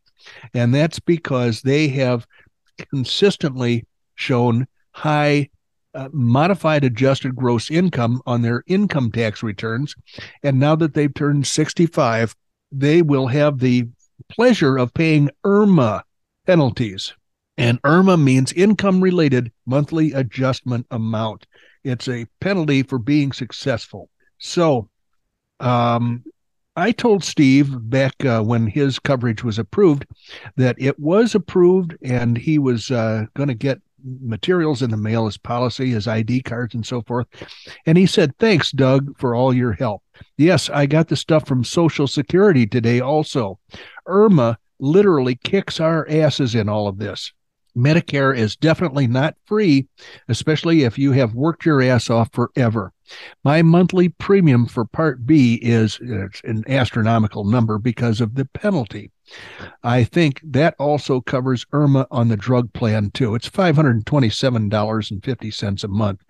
And 0.53 0.73
that's 0.73 0.99
because 0.99 1.61
they 1.61 1.87
have 1.89 2.25
consistently 2.91 3.85
shown 4.15 4.67
high 4.91 5.49
uh, 5.93 6.09
modified 6.11 6.83
adjusted 6.83 7.35
gross 7.35 7.71
income 7.71 8.21
on 8.25 8.41
their 8.41 8.63
income 8.67 9.11
tax 9.11 9.41
returns. 9.41 9.95
And 10.43 10.59
now 10.59 10.75
that 10.75 10.93
they've 10.93 11.13
turned 11.13 11.47
65, 11.47 12.35
they 12.71 13.01
will 13.01 13.27
have 13.27 13.59
the 13.59 13.87
pleasure 14.29 14.77
of 14.77 14.93
paying 14.93 15.29
IRMAA 15.45 16.01
penalties. 16.47 17.13
And 17.57 17.81
IRMAA 17.81 18.21
means 18.21 18.53
income 18.53 19.01
related 19.01 19.51
monthly 19.65 20.13
adjustment 20.13 20.87
amount. 20.91 21.45
It's 21.83 22.07
a 22.07 22.25
penalty 22.39 22.83
for 22.83 22.99
being 22.99 23.31
successful. 23.31 24.09
So, 24.37 24.89
um, 25.59 26.23
I 26.75 26.91
told 26.91 27.23
Steve 27.23 27.75
back 27.89 28.23
uh, 28.23 28.43
when 28.43 28.67
his 28.67 28.99
coverage 28.99 29.43
was 29.43 29.57
approved 29.57 30.05
that 30.57 30.75
it 30.77 30.99
was 30.99 31.33
approved 31.33 31.97
and 32.03 32.37
he 32.37 32.59
was 32.59 32.91
uh, 32.91 33.25
going 33.33 33.49
to 33.49 33.55
get 33.55 33.81
materials 34.21 34.83
in 34.83 34.91
the 34.91 34.97
mail, 34.97 35.25
his 35.25 35.39
policy, 35.39 35.89
his 35.89 36.07
ID 36.07 36.43
cards, 36.43 36.75
and 36.75 36.85
so 36.85 37.01
forth. 37.01 37.25
And 37.87 37.97
he 37.97 38.05
said, 38.05 38.37
Thanks, 38.37 38.71
Doug, 38.71 39.17
for 39.17 39.33
all 39.33 39.55
your 39.55 39.73
help. 39.73 40.03
Yes, 40.37 40.69
I 40.69 40.85
got 40.85 41.07
the 41.07 41.15
stuff 41.15 41.47
from 41.47 41.63
Social 41.63 42.05
Security 42.05 42.67
today 42.67 42.99
also. 42.99 43.57
IRMAA 44.07 44.57
literally 44.79 45.35
kicks 45.35 45.79
our 45.79 46.07
asses 46.09 46.55
in 46.55 46.69
all 46.69 46.87
of 46.87 46.97
this. 46.97 47.33
Medicare 47.77 48.35
is 48.35 48.55
definitely 48.55 49.05
not 49.07 49.35
free, 49.45 49.87
especially 50.27 50.83
if 50.83 50.97
you 50.97 51.11
have 51.11 51.35
worked 51.35 51.63
your 51.65 51.79
ass 51.81 52.09
off 52.09 52.29
forever. 52.33 52.91
My 53.43 53.61
monthly 53.61 54.09
premium 54.09 54.65
for 54.65 54.83
Part 54.83 55.27
B 55.27 55.59
is 55.61 55.99
an 55.99 56.63
astronomical 56.67 57.45
number 57.45 57.77
because 57.77 58.19
of 58.19 58.33
the 58.35 58.45
penalty. 58.45 59.11
I 59.83 60.03
think 60.03 60.41
that 60.43 60.75
also 60.79 61.21
covers 61.21 61.65
IRMAA 61.71 62.07
on 62.09 62.29
the 62.29 62.37
drug 62.37 62.73
plan 62.73 63.11
too. 63.11 63.35
It's 63.35 63.49
$527.50 63.49 65.83
a 65.83 65.87
month 65.87 66.23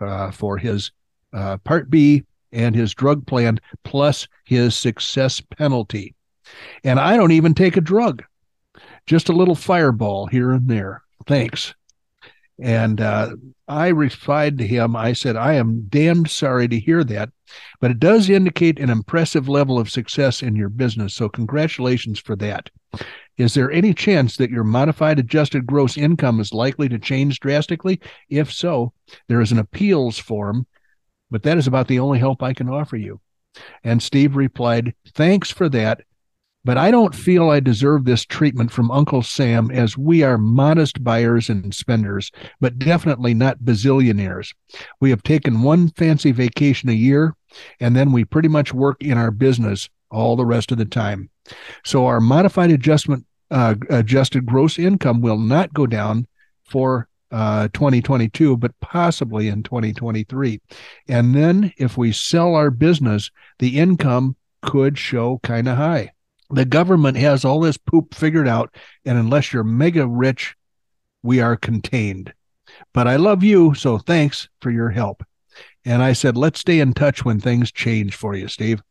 uh, 0.00 0.30
for 0.30 0.56
his 0.56 0.92
uh, 1.32 1.56
Part 1.58 1.90
B 1.90 2.24
and 2.52 2.74
his 2.74 2.94
drug 2.94 3.26
plan 3.26 3.60
plus 3.84 4.26
his 4.44 4.74
success 4.74 5.40
penalty. 5.40 6.15
And 6.84 6.98
I 7.00 7.16
don't 7.16 7.32
even 7.32 7.54
take 7.54 7.76
a 7.76 7.80
drug, 7.80 8.24
just 9.06 9.28
a 9.28 9.34
little 9.34 9.54
fireball 9.54 10.26
here 10.26 10.52
and 10.52 10.68
there. 10.68 11.02
Thanks. 11.26 11.74
And 12.58 13.00
uh, 13.00 13.36
I 13.68 13.88
replied 13.88 14.58
to 14.58 14.66
him, 14.66 14.96
I 14.96 15.12
said, 15.12 15.36
I 15.36 15.54
am 15.54 15.86
damned 15.88 16.30
sorry 16.30 16.68
to 16.68 16.80
hear 16.80 17.04
that, 17.04 17.30
but 17.80 17.90
it 17.90 18.00
does 18.00 18.30
indicate 18.30 18.78
an 18.78 18.88
impressive 18.88 19.48
level 19.48 19.78
of 19.78 19.90
success 19.90 20.42
in 20.42 20.56
your 20.56 20.70
business. 20.70 21.14
So, 21.14 21.28
congratulations 21.28 22.18
for 22.18 22.34
that. 22.36 22.70
Is 23.36 23.52
there 23.52 23.70
any 23.70 23.92
chance 23.92 24.36
that 24.36 24.50
your 24.50 24.64
modified 24.64 25.18
adjusted 25.18 25.66
gross 25.66 25.98
income 25.98 26.40
is 26.40 26.54
likely 26.54 26.88
to 26.88 26.98
change 26.98 27.40
drastically? 27.40 28.00
If 28.30 28.50
so, 28.50 28.94
there 29.28 29.42
is 29.42 29.52
an 29.52 29.58
appeals 29.58 30.18
form, 30.18 30.66
but 31.30 31.42
that 31.42 31.58
is 31.58 31.66
about 31.66 31.88
the 31.88 31.98
only 31.98 32.18
help 32.18 32.42
I 32.42 32.54
can 32.54 32.70
offer 32.70 32.96
you. 32.96 33.20
And 33.84 34.02
Steve 34.02 34.36
replied, 34.36 34.94
Thanks 35.14 35.50
for 35.50 35.68
that. 35.70 36.02
But 36.66 36.78
I 36.78 36.90
don't 36.90 37.14
feel 37.14 37.48
I 37.48 37.60
deserve 37.60 38.04
this 38.04 38.24
treatment 38.24 38.72
from 38.72 38.90
Uncle 38.90 39.22
Sam 39.22 39.70
as 39.70 39.96
we 39.96 40.24
are 40.24 40.36
modest 40.36 41.04
buyers 41.04 41.48
and 41.48 41.72
spenders, 41.72 42.32
but 42.60 42.76
definitely 42.76 43.34
not 43.34 43.60
bazillionaires. 43.60 44.52
We 44.98 45.10
have 45.10 45.22
taken 45.22 45.62
one 45.62 45.90
fancy 45.90 46.32
vacation 46.32 46.88
a 46.88 46.92
year, 46.92 47.36
and 47.78 47.94
then 47.94 48.10
we 48.10 48.24
pretty 48.24 48.48
much 48.48 48.74
work 48.74 49.00
in 49.00 49.16
our 49.16 49.30
business 49.30 49.88
all 50.10 50.34
the 50.34 50.44
rest 50.44 50.72
of 50.72 50.78
the 50.78 50.84
time. 50.84 51.30
So 51.84 52.04
our 52.06 52.20
modified 52.20 52.72
adjustment 52.72 53.26
uh, 53.52 53.76
adjusted 53.88 54.44
gross 54.44 54.76
income 54.76 55.20
will 55.20 55.38
not 55.38 55.72
go 55.72 55.86
down 55.86 56.26
for 56.64 57.08
uh, 57.30 57.68
2022, 57.74 58.56
but 58.56 58.72
possibly 58.80 59.46
in 59.46 59.62
2023. 59.62 60.60
And 61.06 61.32
then 61.32 61.72
if 61.78 61.96
we 61.96 62.10
sell 62.10 62.56
our 62.56 62.72
business, 62.72 63.30
the 63.60 63.78
income 63.78 64.34
could 64.62 64.98
show 64.98 65.38
kind 65.44 65.68
of 65.68 65.76
high 65.76 66.10
the 66.50 66.64
government 66.64 67.16
has 67.16 67.44
all 67.44 67.60
this 67.60 67.76
poop 67.76 68.14
figured 68.14 68.48
out, 68.48 68.74
and 69.04 69.18
unless 69.18 69.52
you're 69.52 69.64
mega 69.64 70.06
rich, 70.06 70.54
we 71.22 71.40
are 71.40 71.56
contained. 71.56 72.32
But 72.92 73.08
I 73.08 73.16
love 73.16 73.42
you, 73.42 73.74
so 73.74 73.98
thanks 73.98 74.48
for 74.60 74.70
your 74.70 74.90
help. 74.90 75.24
And 75.84 76.02
I 76.02 76.12
said, 76.12 76.36
let's 76.36 76.60
stay 76.60 76.80
in 76.80 76.92
touch 76.92 77.24
when 77.24 77.40
things 77.40 77.72
change 77.72 78.16
for 78.16 78.34
you, 78.34 78.48
Steve. 78.48 78.82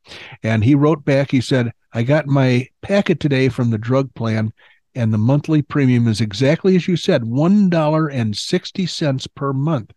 And 0.43 0.63
he 0.63 0.75
wrote 0.75 1.03
back, 1.03 1.31
he 1.31 1.41
said, 1.41 1.71
I 1.93 2.03
got 2.03 2.27
my 2.27 2.67
packet 2.81 3.19
today 3.19 3.49
from 3.49 3.69
the 3.69 3.77
drug 3.77 4.13
plan, 4.15 4.53
and 4.95 5.13
the 5.13 5.17
monthly 5.17 5.61
premium 5.61 6.07
is 6.07 6.21
exactly 6.21 6.75
as 6.75 6.87
you 6.87 6.95
said 6.95 7.23
$1.60 7.23 9.35
per 9.35 9.53
month. 9.53 9.93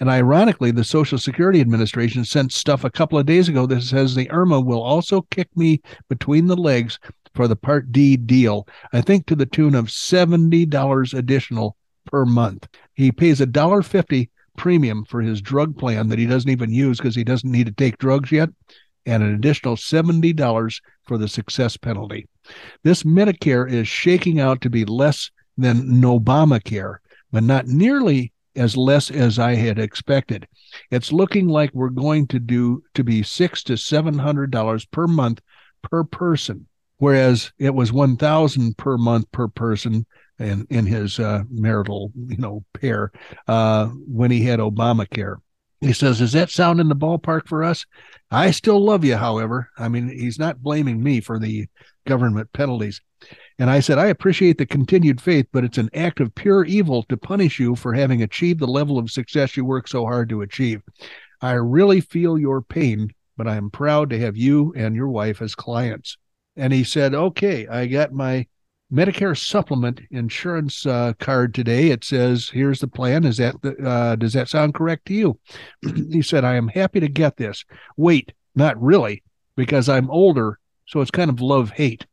And 0.00 0.08
ironically, 0.08 0.70
the 0.70 0.84
Social 0.84 1.18
Security 1.18 1.60
Administration 1.60 2.24
sent 2.24 2.52
stuff 2.52 2.84
a 2.84 2.90
couple 2.90 3.18
of 3.18 3.26
days 3.26 3.48
ago 3.48 3.66
that 3.66 3.82
says 3.82 4.14
the 4.14 4.26
IRMAA 4.26 4.64
will 4.64 4.82
also 4.82 5.22
kick 5.30 5.48
me 5.56 5.80
between 6.08 6.46
the 6.46 6.56
legs 6.56 6.98
for 7.34 7.46
the 7.48 7.56
Part 7.56 7.92
D 7.92 8.16
deal, 8.16 8.66
I 8.92 9.00
think 9.00 9.26
to 9.26 9.36
the 9.36 9.46
tune 9.46 9.74
of 9.74 9.86
$70 9.86 11.14
additional 11.14 11.76
per 12.06 12.24
month. 12.24 12.68
He 12.94 13.12
pays 13.12 13.40
a 13.40 13.46
dollar 13.46 13.82
fifty 13.82 14.30
premium 14.56 15.04
for 15.04 15.20
his 15.20 15.42
drug 15.42 15.76
plan 15.76 16.08
that 16.08 16.18
he 16.18 16.26
doesn't 16.26 16.50
even 16.50 16.72
use 16.72 16.98
because 16.98 17.14
he 17.14 17.24
doesn't 17.24 17.50
need 17.50 17.66
to 17.66 17.72
take 17.72 17.98
drugs 17.98 18.32
yet, 18.32 18.48
and 19.04 19.22
an 19.22 19.34
additional 19.34 19.76
$70 19.76 20.80
for 21.04 21.18
the 21.18 21.28
success 21.28 21.76
penalty. 21.76 22.26
This 22.82 23.02
Medicare 23.02 23.70
is 23.70 23.86
shaking 23.86 24.40
out 24.40 24.60
to 24.62 24.70
be 24.70 24.84
less 24.84 25.30
than 25.58 26.00
Obamacare, 26.02 26.96
but 27.32 27.42
not 27.42 27.66
nearly 27.66 28.32
as 28.56 28.76
less 28.76 29.10
as 29.10 29.38
I 29.38 29.54
had 29.54 29.78
expected. 29.78 30.46
It's 30.90 31.12
looking 31.12 31.48
like 31.48 31.70
we're 31.72 31.90
going 31.90 32.26
to 32.28 32.38
do 32.38 32.82
to 32.94 33.04
be 33.04 33.22
six 33.22 33.62
to 33.64 33.76
seven 33.76 34.18
hundred 34.18 34.50
dollars 34.50 34.84
per 34.84 35.06
month 35.06 35.40
per 35.82 36.04
person, 36.04 36.66
whereas 36.98 37.52
it 37.58 37.74
was 37.74 37.92
one 37.92 38.16
thousand 38.16 38.76
per 38.76 38.96
month 38.96 39.30
per 39.32 39.48
person 39.48 40.06
in 40.38 40.66
in 40.70 40.86
his 40.86 41.18
uh, 41.18 41.42
marital 41.50 42.12
you 42.14 42.36
know 42.36 42.64
pair 42.74 43.12
uh, 43.48 43.86
when 43.86 44.30
he 44.30 44.42
had 44.42 44.60
Obamacare. 44.60 45.36
He 45.80 45.92
says, 45.92 46.18
"Does 46.18 46.32
that 46.32 46.50
sound 46.50 46.80
in 46.80 46.88
the 46.88 46.96
ballpark 46.96 47.46
for 47.46 47.62
us?" 47.62 47.84
I 48.30 48.50
still 48.50 48.82
love 48.82 49.04
you, 49.04 49.16
however. 49.16 49.70
I 49.78 49.88
mean, 49.88 50.08
he's 50.08 50.38
not 50.38 50.62
blaming 50.62 51.02
me 51.02 51.20
for 51.20 51.38
the 51.38 51.66
government 52.06 52.52
penalties. 52.52 53.00
And 53.58 53.70
I 53.70 53.80
said, 53.80 53.98
I 53.98 54.06
appreciate 54.06 54.58
the 54.58 54.66
continued 54.66 55.20
faith, 55.20 55.46
but 55.52 55.64
it's 55.64 55.78
an 55.78 55.90
act 55.94 56.20
of 56.20 56.34
pure 56.34 56.64
evil 56.64 57.02
to 57.04 57.16
punish 57.16 57.58
you 57.58 57.74
for 57.74 57.94
having 57.94 58.22
achieved 58.22 58.60
the 58.60 58.66
level 58.66 58.98
of 58.98 59.10
success 59.10 59.56
you 59.56 59.64
work 59.64 59.88
so 59.88 60.04
hard 60.04 60.28
to 60.28 60.42
achieve. 60.42 60.82
I 61.40 61.52
really 61.52 62.00
feel 62.00 62.38
your 62.38 62.60
pain 62.60 63.12
but 63.36 63.46
I 63.46 63.56
am 63.56 63.70
proud 63.70 64.10
to 64.10 64.18
have 64.18 64.36
you 64.36 64.72
and 64.76 64.96
your 64.96 65.08
wife 65.08 65.42
as 65.42 65.54
clients. 65.54 66.16
And 66.56 66.72
he 66.72 66.84
said, 66.84 67.14
Okay, 67.14 67.66
I 67.68 67.86
got 67.86 68.12
my 68.12 68.46
Medicare 68.92 69.36
supplement 69.36 70.00
insurance 70.10 70.86
uh, 70.86 71.12
card 71.18 71.54
today. 71.54 71.90
It 71.90 72.04
says, 72.04 72.48
"Here's 72.48 72.78
the 72.78 72.86
plan." 72.86 73.24
Is 73.24 73.36
that 73.38 73.56
uh, 73.84 74.14
does 74.14 74.32
that 74.34 74.48
sound 74.48 74.74
correct 74.74 75.06
to 75.06 75.14
you? 75.14 75.40
he 76.10 76.22
said, 76.22 76.44
"I 76.44 76.54
am 76.54 76.68
happy 76.68 77.00
to 77.00 77.08
get 77.08 77.36
this." 77.36 77.64
Wait, 77.96 78.32
not 78.54 78.80
really, 78.80 79.24
because 79.56 79.88
I'm 79.88 80.08
older, 80.08 80.60
so 80.86 81.00
it's 81.00 81.10
kind 81.10 81.30
of 81.30 81.40
love 81.40 81.70
hate. 81.70 82.06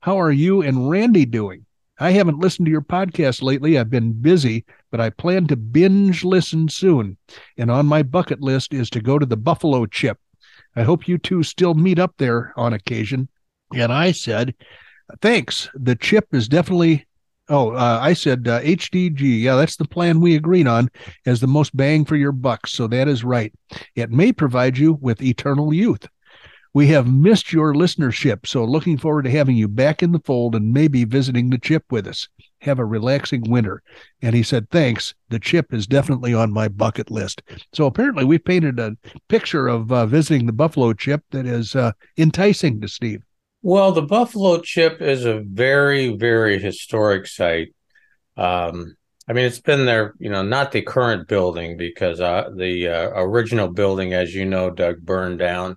How 0.00 0.20
are 0.20 0.30
you 0.30 0.62
and 0.62 0.88
Randy 0.88 1.26
doing? 1.26 1.66
I 2.00 2.12
haven't 2.12 2.38
listened 2.38 2.66
to 2.66 2.70
your 2.70 2.82
podcast 2.82 3.42
lately. 3.42 3.76
I've 3.76 3.90
been 3.90 4.12
busy, 4.12 4.64
but 4.90 5.00
I 5.00 5.10
plan 5.10 5.48
to 5.48 5.56
binge 5.56 6.24
listen 6.24 6.68
soon. 6.68 7.16
And 7.56 7.70
on 7.70 7.86
my 7.86 8.04
bucket 8.04 8.40
list 8.40 8.72
is 8.72 8.88
to 8.90 9.00
go 9.00 9.18
to 9.18 9.26
the 9.26 9.36
Buffalo 9.36 9.86
Chip. 9.86 10.18
I 10.76 10.84
hope 10.84 11.08
you 11.08 11.18
two 11.18 11.42
still 11.42 11.74
meet 11.74 11.98
up 11.98 12.14
there 12.18 12.52
on 12.56 12.72
occasion. 12.72 13.28
And 13.74 13.92
I 13.92 14.12
said, 14.12 14.54
Thanks. 15.20 15.68
The 15.74 15.96
chip 15.96 16.28
is 16.32 16.48
definitely. 16.48 17.06
Oh, 17.50 17.70
uh, 17.70 17.98
I 18.02 18.12
said 18.12 18.46
uh, 18.46 18.60
HDG. 18.60 19.40
Yeah, 19.40 19.56
that's 19.56 19.76
the 19.76 19.88
plan 19.88 20.20
we 20.20 20.36
agreed 20.36 20.66
on 20.66 20.90
as 21.24 21.40
the 21.40 21.46
most 21.46 21.74
bang 21.74 22.04
for 22.04 22.14
your 22.14 22.32
buck. 22.32 22.66
So 22.66 22.86
that 22.88 23.08
is 23.08 23.24
right. 23.24 23.54
It 23.94 24.10
may 24.10 24.32
provide 24.32 24.76
you 24.76 24.98
with 25.00 25.22
eternal 25.22 25.72
youth. 25.72 26.06
We 26.78 26.86
have 26.86 27.12
missed 27.12 27.52
your 27.52 27.74
listenership, 27.74 28.46
so 28.46 28.64
looking 28.64 28.98
forward 28.98 29.24
to 29.24 29.32
having 29.32 29.56
you 29.56 29.66
back 29.66 30.00
in 30.00 30.12
the 30.12 30.20
fold 30.20 30.54
and 30.54 30.72
maybe 30.72 31.02
visiting 31.02 31.50
the 31.50 31.58
chip 31.58 31.82
with 31.90 32.06
us. 32.06 32.28
Have 32.60 32.78
a 32.78 32.84
relaxing 32.84 33.50
winter. 33.50 33.82
And 34.22 34.32
he 34.32 34.44
said, 34.44 34.70
Thanks. 34.70 35.12
The 35.28 35.40
chip 35.40 35.74
is 35.74 35.88
definitely 35.88 36.34
on 36.34 36.52
my 36.52 36.68
bucket 36.68 37.10
list. 37.10 37.42
So 37.72 37.86
apparently, 37.86 38.24
we 38.24 38.38
painted 38.38 38.78
a 38.78 38.96
picture 39.26 39.66
of 39.66 39.90
uh, 39.90 40.06
visiting 40.06 40.46
the 40.46 40.52
buffalo 40.52 40.92
chip 40.92 41.24
that 41.32 41.46
is 41.46 41.74
uh, 41.74 41.90
enticing 42.16 42.80
to 42.80 42.86
Steve. 42.86 43.22
Well, 43.60 43.90
the 43.90 44.02
Buffalo 44.02 44.60
Chip 44.60 45.02
is 45.02 45.24
a 45.24 45.40
very, 45.40 46.16
very 46.16 46.60
historic 46.60 47.26
site. 47.26 47.74
Um, 48.36 48.94
I 49.28 49.32
mean, 49.32 49.46
it's 49.46 49.60
been 49.60 49.84
there, 49.84 50.14
you 50.20 50.30
know, 50.30 50.42
not 50.42 50.70
the 50.70 50.82
current 50.82 51.26
building 51.26 51.76
because 51.76 52.20
uh, 52.20 52.50
the 52.54 52.86
uh, 52.86 53.10
original 53.16 53.66
building, 53.66 54.14
as 54.14 54.32
you 54.32 54.44
know, 54.44 54.70
Doug, 54.70 55.00
burned 55.00 55.40
down, 55.40 55.76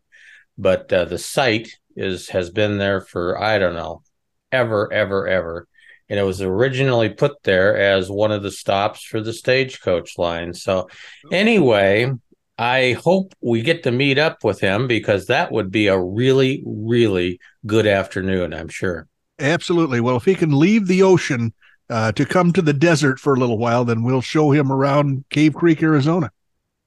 but 0.61 0.93
uh, 0.93 1.05
the 1.05 1.17
site 1.17 1.77
is 1.95 2.29
has 2.29 2.49
been 2.49 2.77
there 2.77 3.01
for 3.01 3.41
I 3.41 3.57
don't 3.57 3.73
know, 3.73 4.03
ever, 4.51 4.91
ever, 4.93 5.27
ever, 5.27 5.67
and 6.07 6.19
it 6.19 6.23
was 6.23 6.41
originally 6.41 7.09
put 7.09 7.41
there 7.43 7.77
as 7.77 8.09
one 8.09 8.31
of 8.31 8.43
the 8.43 8.51
stops 8.51 9.03
for 9.03 9.21
the 9.21 9.33
stagecoach 9.33 10.17
line. 10.17 10.53
So, 10.53 10.87
anyway, 11.31 12.11
I 12.57 12.93
hope 13.03 13.33
we 13.41 13.61
get 13.61 13.83
to 13.83 13.91
meet 13.91 14.19
up 14.19 14.43
with 14.43 14.59
him 14.59 14.87
because 14.87 15.25
that 15.25 15.51
would 15.51 15.71
be 15.71 15.87
a 15.87 15.99
really, 15.99 16.63
really 16.65 17.39
good 17.65 17.87
afternoon, 17.87 18.53
I'm 18.53 18.67
sure. 18.67 19.07
Absolutely. 19.39 19.99
Well, 19.99 20.17
if 20.17 20.25
he 20.25 20.35
can 20.35 20.59
leave 20.59 20.85
the 20.85 21.01
ocean 21.01 21.53
uh, 21.89 22.11
to 22.11 22.25
come 22.25 22.53
to 22.53 22.61
the 22.61 22.73
desert 22.73 23.19
for 23.19 23.33
a 23.33 23.39
little 23.39 23.57
while, 23.57 23.83
then 23.83 24.03
we'll 24.03 24.21
show 24.21 24.51
him 24.51 24.71
around 24.71 25.25
Cave 25.31 25.55
Creek, 25.55 25.81
Arizona. 25.81 26.29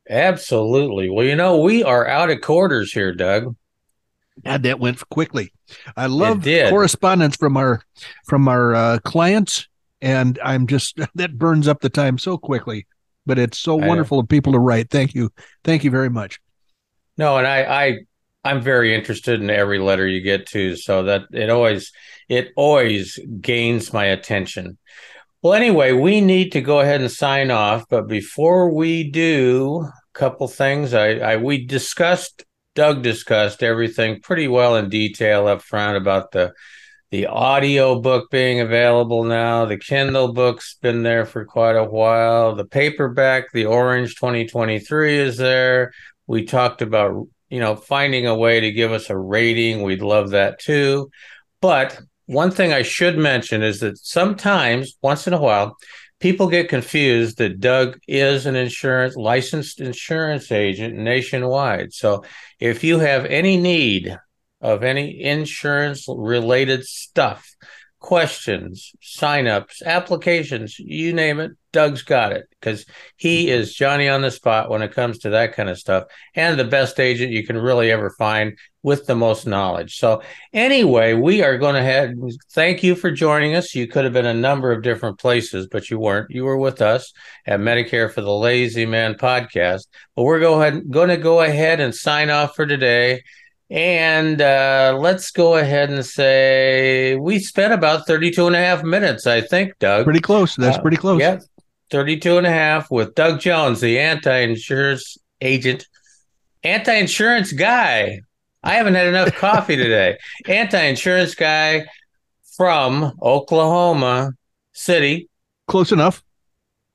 Absolutely. 0.09 1.11
Well, 1.11 1.25
you 1.25 1.35
know, 1.35 1.61
we 1.61 1.83
are 1.83 2.07
out 2.07 2.31
of 2.31 2.41
quarters 2.41 2.93
here, 2.93 3.15
Doug. 3.15 3.57
God, 4.45 4.63
that 4.63 4.81
went 4.81 5.07
quickly. 5.11 5.53
I 5.97 6.07
love 6.07 6.45
correspondence 6.45 7.37
from 7.37 7.57
our 7.57 7.83
from 8.27 8.49
our 8.49 8.75
uh, 8.75 8.99
clients, 9.05 9.69
and 10.01 10.39
I'm 10.43 10.67
just 10.67 10.99
that 11.15 11.39
burns 11.39 11.69
up 11.69 11.81
the 11.81 11.91
time 11.91 12.19
so 12.19 12.39
quickly 12.39 12.87
but 13.27 13.39
it's 13.39 13.59
so 13.59 13.77
wonderful 13.77 14.19
of 14.19 14.29
people 14.29 14.53
to 14.53 14.59
write. 14.59 14.91
Thank 14.91 15.15
you. 15.15 15.33
Thank 15.63 15.85
you 15.85 15.91
very 15.91 16.11
much. 16.11 16.41
No, 17.17 17.39
and 17.39 17.47
I, 17.47 17.63
I 17.63 17.99
I'm 18.45 18.61
very 18.61 18.95
interested 18.95 19.41
in 19.41 19.51
every 19.51 19.79
letter 19.79 20.07
you 20.07 20.21
get 20.21 20.47
to, 20.49 20.77
so 20.77 21.05
that 21.05 21.23
it 21.33 21.51
always 21.51 21.93
it 22.29 22.51
always 22.57 23.19
gains 23.41 23.93
my 23.93 24.07
attention. 24.07 24.79
Well, 25.43 25.55
anyway, 25.55 25.93
we 25.93 26.21
need 26.21 26.53
to 26.53 26.61
go 26.61 26.81
ahead 26.81 27.01
and 27.01 27.11
sign 27.11 27.51
off, 27.51 27.85
but 27.89 28.09
before 28.09 28.75
we 28.75 29.11
do, 29.11 29.83
a 29.83 30.19
couple 30.19 30.49
things. 30.49 30.95
I, 30.95 31.17
I 31.17 31.37
we 31.37 31.67
discussed 31.67 32.45
Doug 32.75 33.03
discussed 33.03 33.63
everything 33.63 34.21
pretty 34.21 34.49
well 34.49 34.77
in 34.77 34.89
detail 34.89 35.47
up 35.47 35.63
front 35.63 35.97
about 35.97 36.33
the 36.33 36.53
the 37.11 37.27
audio 37.27 38.01
book 38.01 38.29
being 38.29 38.59
available 38.59 39.23
now. 39.23 39.67
The 39.67 39.79
Kindle 39.79 40.33
book's 40.33 40.75
been 40.83 41.05
there 41.05 41.25
for 41.25 41.45
quite 41.45 41.77
a 41.77 41.85
while. 41.85 42.57
The 42.57 42.65
paperback, 42.65 43.53
the 43.53 43.67
Orange 43.67 44.17
2023 44.17 45.19
is 45.19 45.37
there. 45.37 45.93
We 46.27 46.45
talked 46.45 46.83
about, 46.83 47.29
you 47.49 47.61
know, 47.61 47.77
finding 47.77 48.27
a 48.27 48.35
way 48.35 48.59
to 48.59 48.73
give 48.73 48.91
us 48.91 49.11
a 49.11 49.17
rating. 49.17 49.83
We'd 49.83 50.03
love 50.03 50.31
that 50.31 50.59
too. 50.59 51.09
But 51.61 52.01
one 52.27 52.51
thing 52.51 52.73
I 52.73 52.83
should 52.83 53.17
mention 53.17 53.63
is 53.63 53.79
that 53.79 53.99
sometimes, 53.99 54.97
once 55.01 55.29
in 55.29 55.35
a 55.35 55.41
while, 55.41 55.77
people 56.21 56.49
get 56.49 56.69
confused 56.69 57.39
that 57.39 57.61
Doug 57.61 57.99
is 58.09 58.47
an 58.47 58.57
insurance 58.57 59.17
licensed 59.17 59.81
insurance 59.81 60.51
agent 60.53 60.95
nationwide. 60.95 61.93
So 61.93 62.25
if 62.59 62.85
you 62.85 62.99
have 62.99 63.25
any 63.27 63.57
need 63.57 64.17
of 64.61 64.83
any 64.83 65.23
insurance 65.23 66.07
related 66.09 66.85
stuff, 66.85 67.47
questions, 68.05 68.93
signups, 69.03 69.83
applications, 69.83 70.79
you 70.79 71.11
name 71.15 71.41
it, 71.41 71.53
Doug's 71.73 72.03
got 72.03 72.33
it 72.33 72.47
because 72.51 72.85
he 73.17 73.47
mm-hmm. 73.47 73.55
is 73.55 73.75
Johnny 73.75 74.11
on 74.11 74.21
the 74.21 74.31
spot 74.31 74.69
when 74.69 74.83
it 74.83 74.93
comes 74.93 75.21
to 75.21 75.31
that 75.31 75.55
kind 75.55 75.71
of 75.71 75.79
stuff 75.79 76.05
and 76.35 76.61
the 76.61 76.67
best 76.67 77.01
agent 77.01 77.33
you 77.33 77.47
can 77.47 77.57
really 77.57 77.91
ever 77.91 78.11
find 78.11 78.59
with 78.83 79.07
the 79.07 79.15
most 79.15 79.47
knowledge. 79.47 79.97
So, 79.97 80.21
anyway, 80.53 81.15
we 81.15 81.43
are 81.43 81.57
going 81.57 81.77
to 81.77 81.83
head. 81.83 82.21
Thank 82.53 82.83
you 82.83 82.95
for 82.95 83.11
joining 83.11 83.55
us. 83.55 83.75
You 83.75 83.87
could 83.87 84.05
have 84.05 84.13
been 84.13 84.27
a 84.27 84.35
number 84.35 84.71
of 84.71 84.83
different 84.83 85.19
places, 85.19 85.67
but 85.67 85.89
you 85.89 85.99
weren't. 85.99 86.31
You 86.31 86.45
were 86.45 86.59
with 86.59 86.83
us 86.83 87.11
at 87.47 87.59
Medicare 87.59 88.13
for 88.13 88.21
the 88.21 88.31
Lazy 88.31 88.85
Man 88.85 89.15
podcast. 89.15 89.87
But 90.15 90.25
we're 90.25 90.41
go 90.41 90.61
ahead, 90.61 90.91
going 90.91 91.09
to 91.09 91.17
go 91.17 91.41
ahead 91.41 91.81
and 91.81 91.95
sign 91.95 92.29
off 92.29 92.55
for 92.55 92.67
today. 92.67 93.23
And 93.75 94.41
uh, 94.41 94.97
let's 95.01 95.33
go 95.33 95.57
ahead 95.57 95.91
and 95.91 96.07
say 96.07 97.17
we 97.17 97.41
spent 97.41 97.73
about 97.73 98.07
32 98.07 98.47
and 98.47 98.55
a 98.55 98.59
half 98.61 98.85
minutes, 98.85 99.27
I 99.27 99.41
think, 99.41 99.77
Doug. 99.81 100.05
Pretty 100.05 100.21
close. 100.21 100.55
That's 100.55 100.79
uh, 100.79 100.81
pretty 100.81 100.97
close. 100.97 101.19
Yeah, 101.19 101.41
32 101.91 102.39
and 102.39 102.47
a 102.47 102.51
half 102.51 102.89
with 102.93 103.17
Doug 103.17 103.41
Jones, 103.41 103.81
the 103.81 103.99
anti 103.99 104.33
insurance 104.33 105.19
agent, 105.41 105.89
anti 106.63 106.95
insurance 106.95 107.53
guy. 107.53 108.21
I 108.63 108.75
haven't 108.75 108.95
had 108.95 109.09
enough 109.09 109.35
coffee 109.35 109.77
today. 109.77 110.19
Anti 110.47 110.81
insurance 110.81 111.35
guy 111.35 111.85
from 112.57 113.13
Oklahoma 113.21 114.35
City. 114.73 115.29
Close 115.67 115.91
enough. 115.91 116.23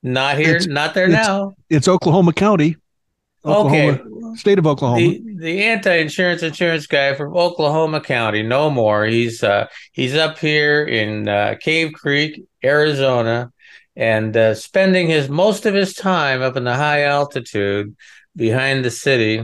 Not 0.02 0.38
here, 0.38 0.56
it's, 0.56 0.66
not 0.66 0.94
there 0.94 1.06
it's, 1.06 1.14
now. 1.14 1.56
It's 1.70 1.90
Oklahoma 1.90 2.32
County. 2.32 2.78
Oklahoma, 3.46 3.92
okay. 3.92 4.19
State 4.36 4.60
of 4.60 4.68
Oklahoma. 4.68 5.00
The, 5.00 5.36
the 5.36 5.64
anti-insurance 5.64 6.44
insurance 6.44 6.88
guy 6.88 7.14
from 7.16 7.36
Oklahoma 7.36 8.02
County, 8.02 8.44
no 8.44 8.70
more. 8.70 9.06
He's 9.06 9.44
uh, 9.44 9.68
he's 9.92 10.16
up 10.16 10.38
here 10.38 10.84
in 10.86 11.28
uh, 11.28 11.56
Cave 11.60 11.94
Creek, 11.94 12.44
Arizona, 12.64 13.52
and 13.96 14.36
uh, 14.36 14.56
spending 14.56 15.08
his 15.08 15.30
most 15.30 15.66
of 15.66 15.74
his 15.74 15.94
time 15.94 16.42
up 16.42 16.56
in 16.56 16.64
the 16.64 16.76
high 16.76 17.04
altitude 17.04 17.96
behind 18.36 18.86
the 18.86 18.92
city 18.92 19.44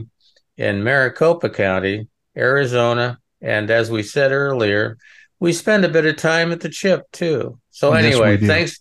in 0.58 0.84
Maricopa 0.84 1.50
County, 1.50 2.08
Arizona. 2.38 3.20
And 3.42 3.70
as 3.70 3.92
we 3.92 4.04
said 4.04 4.32
earlier, 4.32 4.98
we 5.40 5.54
spend 5.54 5.86
a 5.86 5.90
bit 5.90 6.06
of 6.06 6.16
time 6.18 6.52
at 6.52 6.62
the 6.62 6.70
chip 6.70 7.04
too. 7.12 7.60
So 7.72 7.94
anyway, 7.94 8.38
yes, 8.38 8.48
thanks 8.48 8.80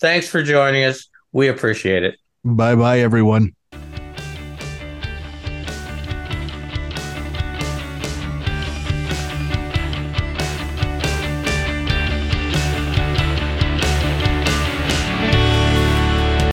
thanks 0.00 0.28
for 0.28 0.42
joining 0.42 0.84
us. 0.84 1.08
We 1.32 1.48
appreciate 1.48 2.04
it. 2.04 2.16
Bye 2.44 2.74
bye 2.74 3.00
everyone. 3.00 3.54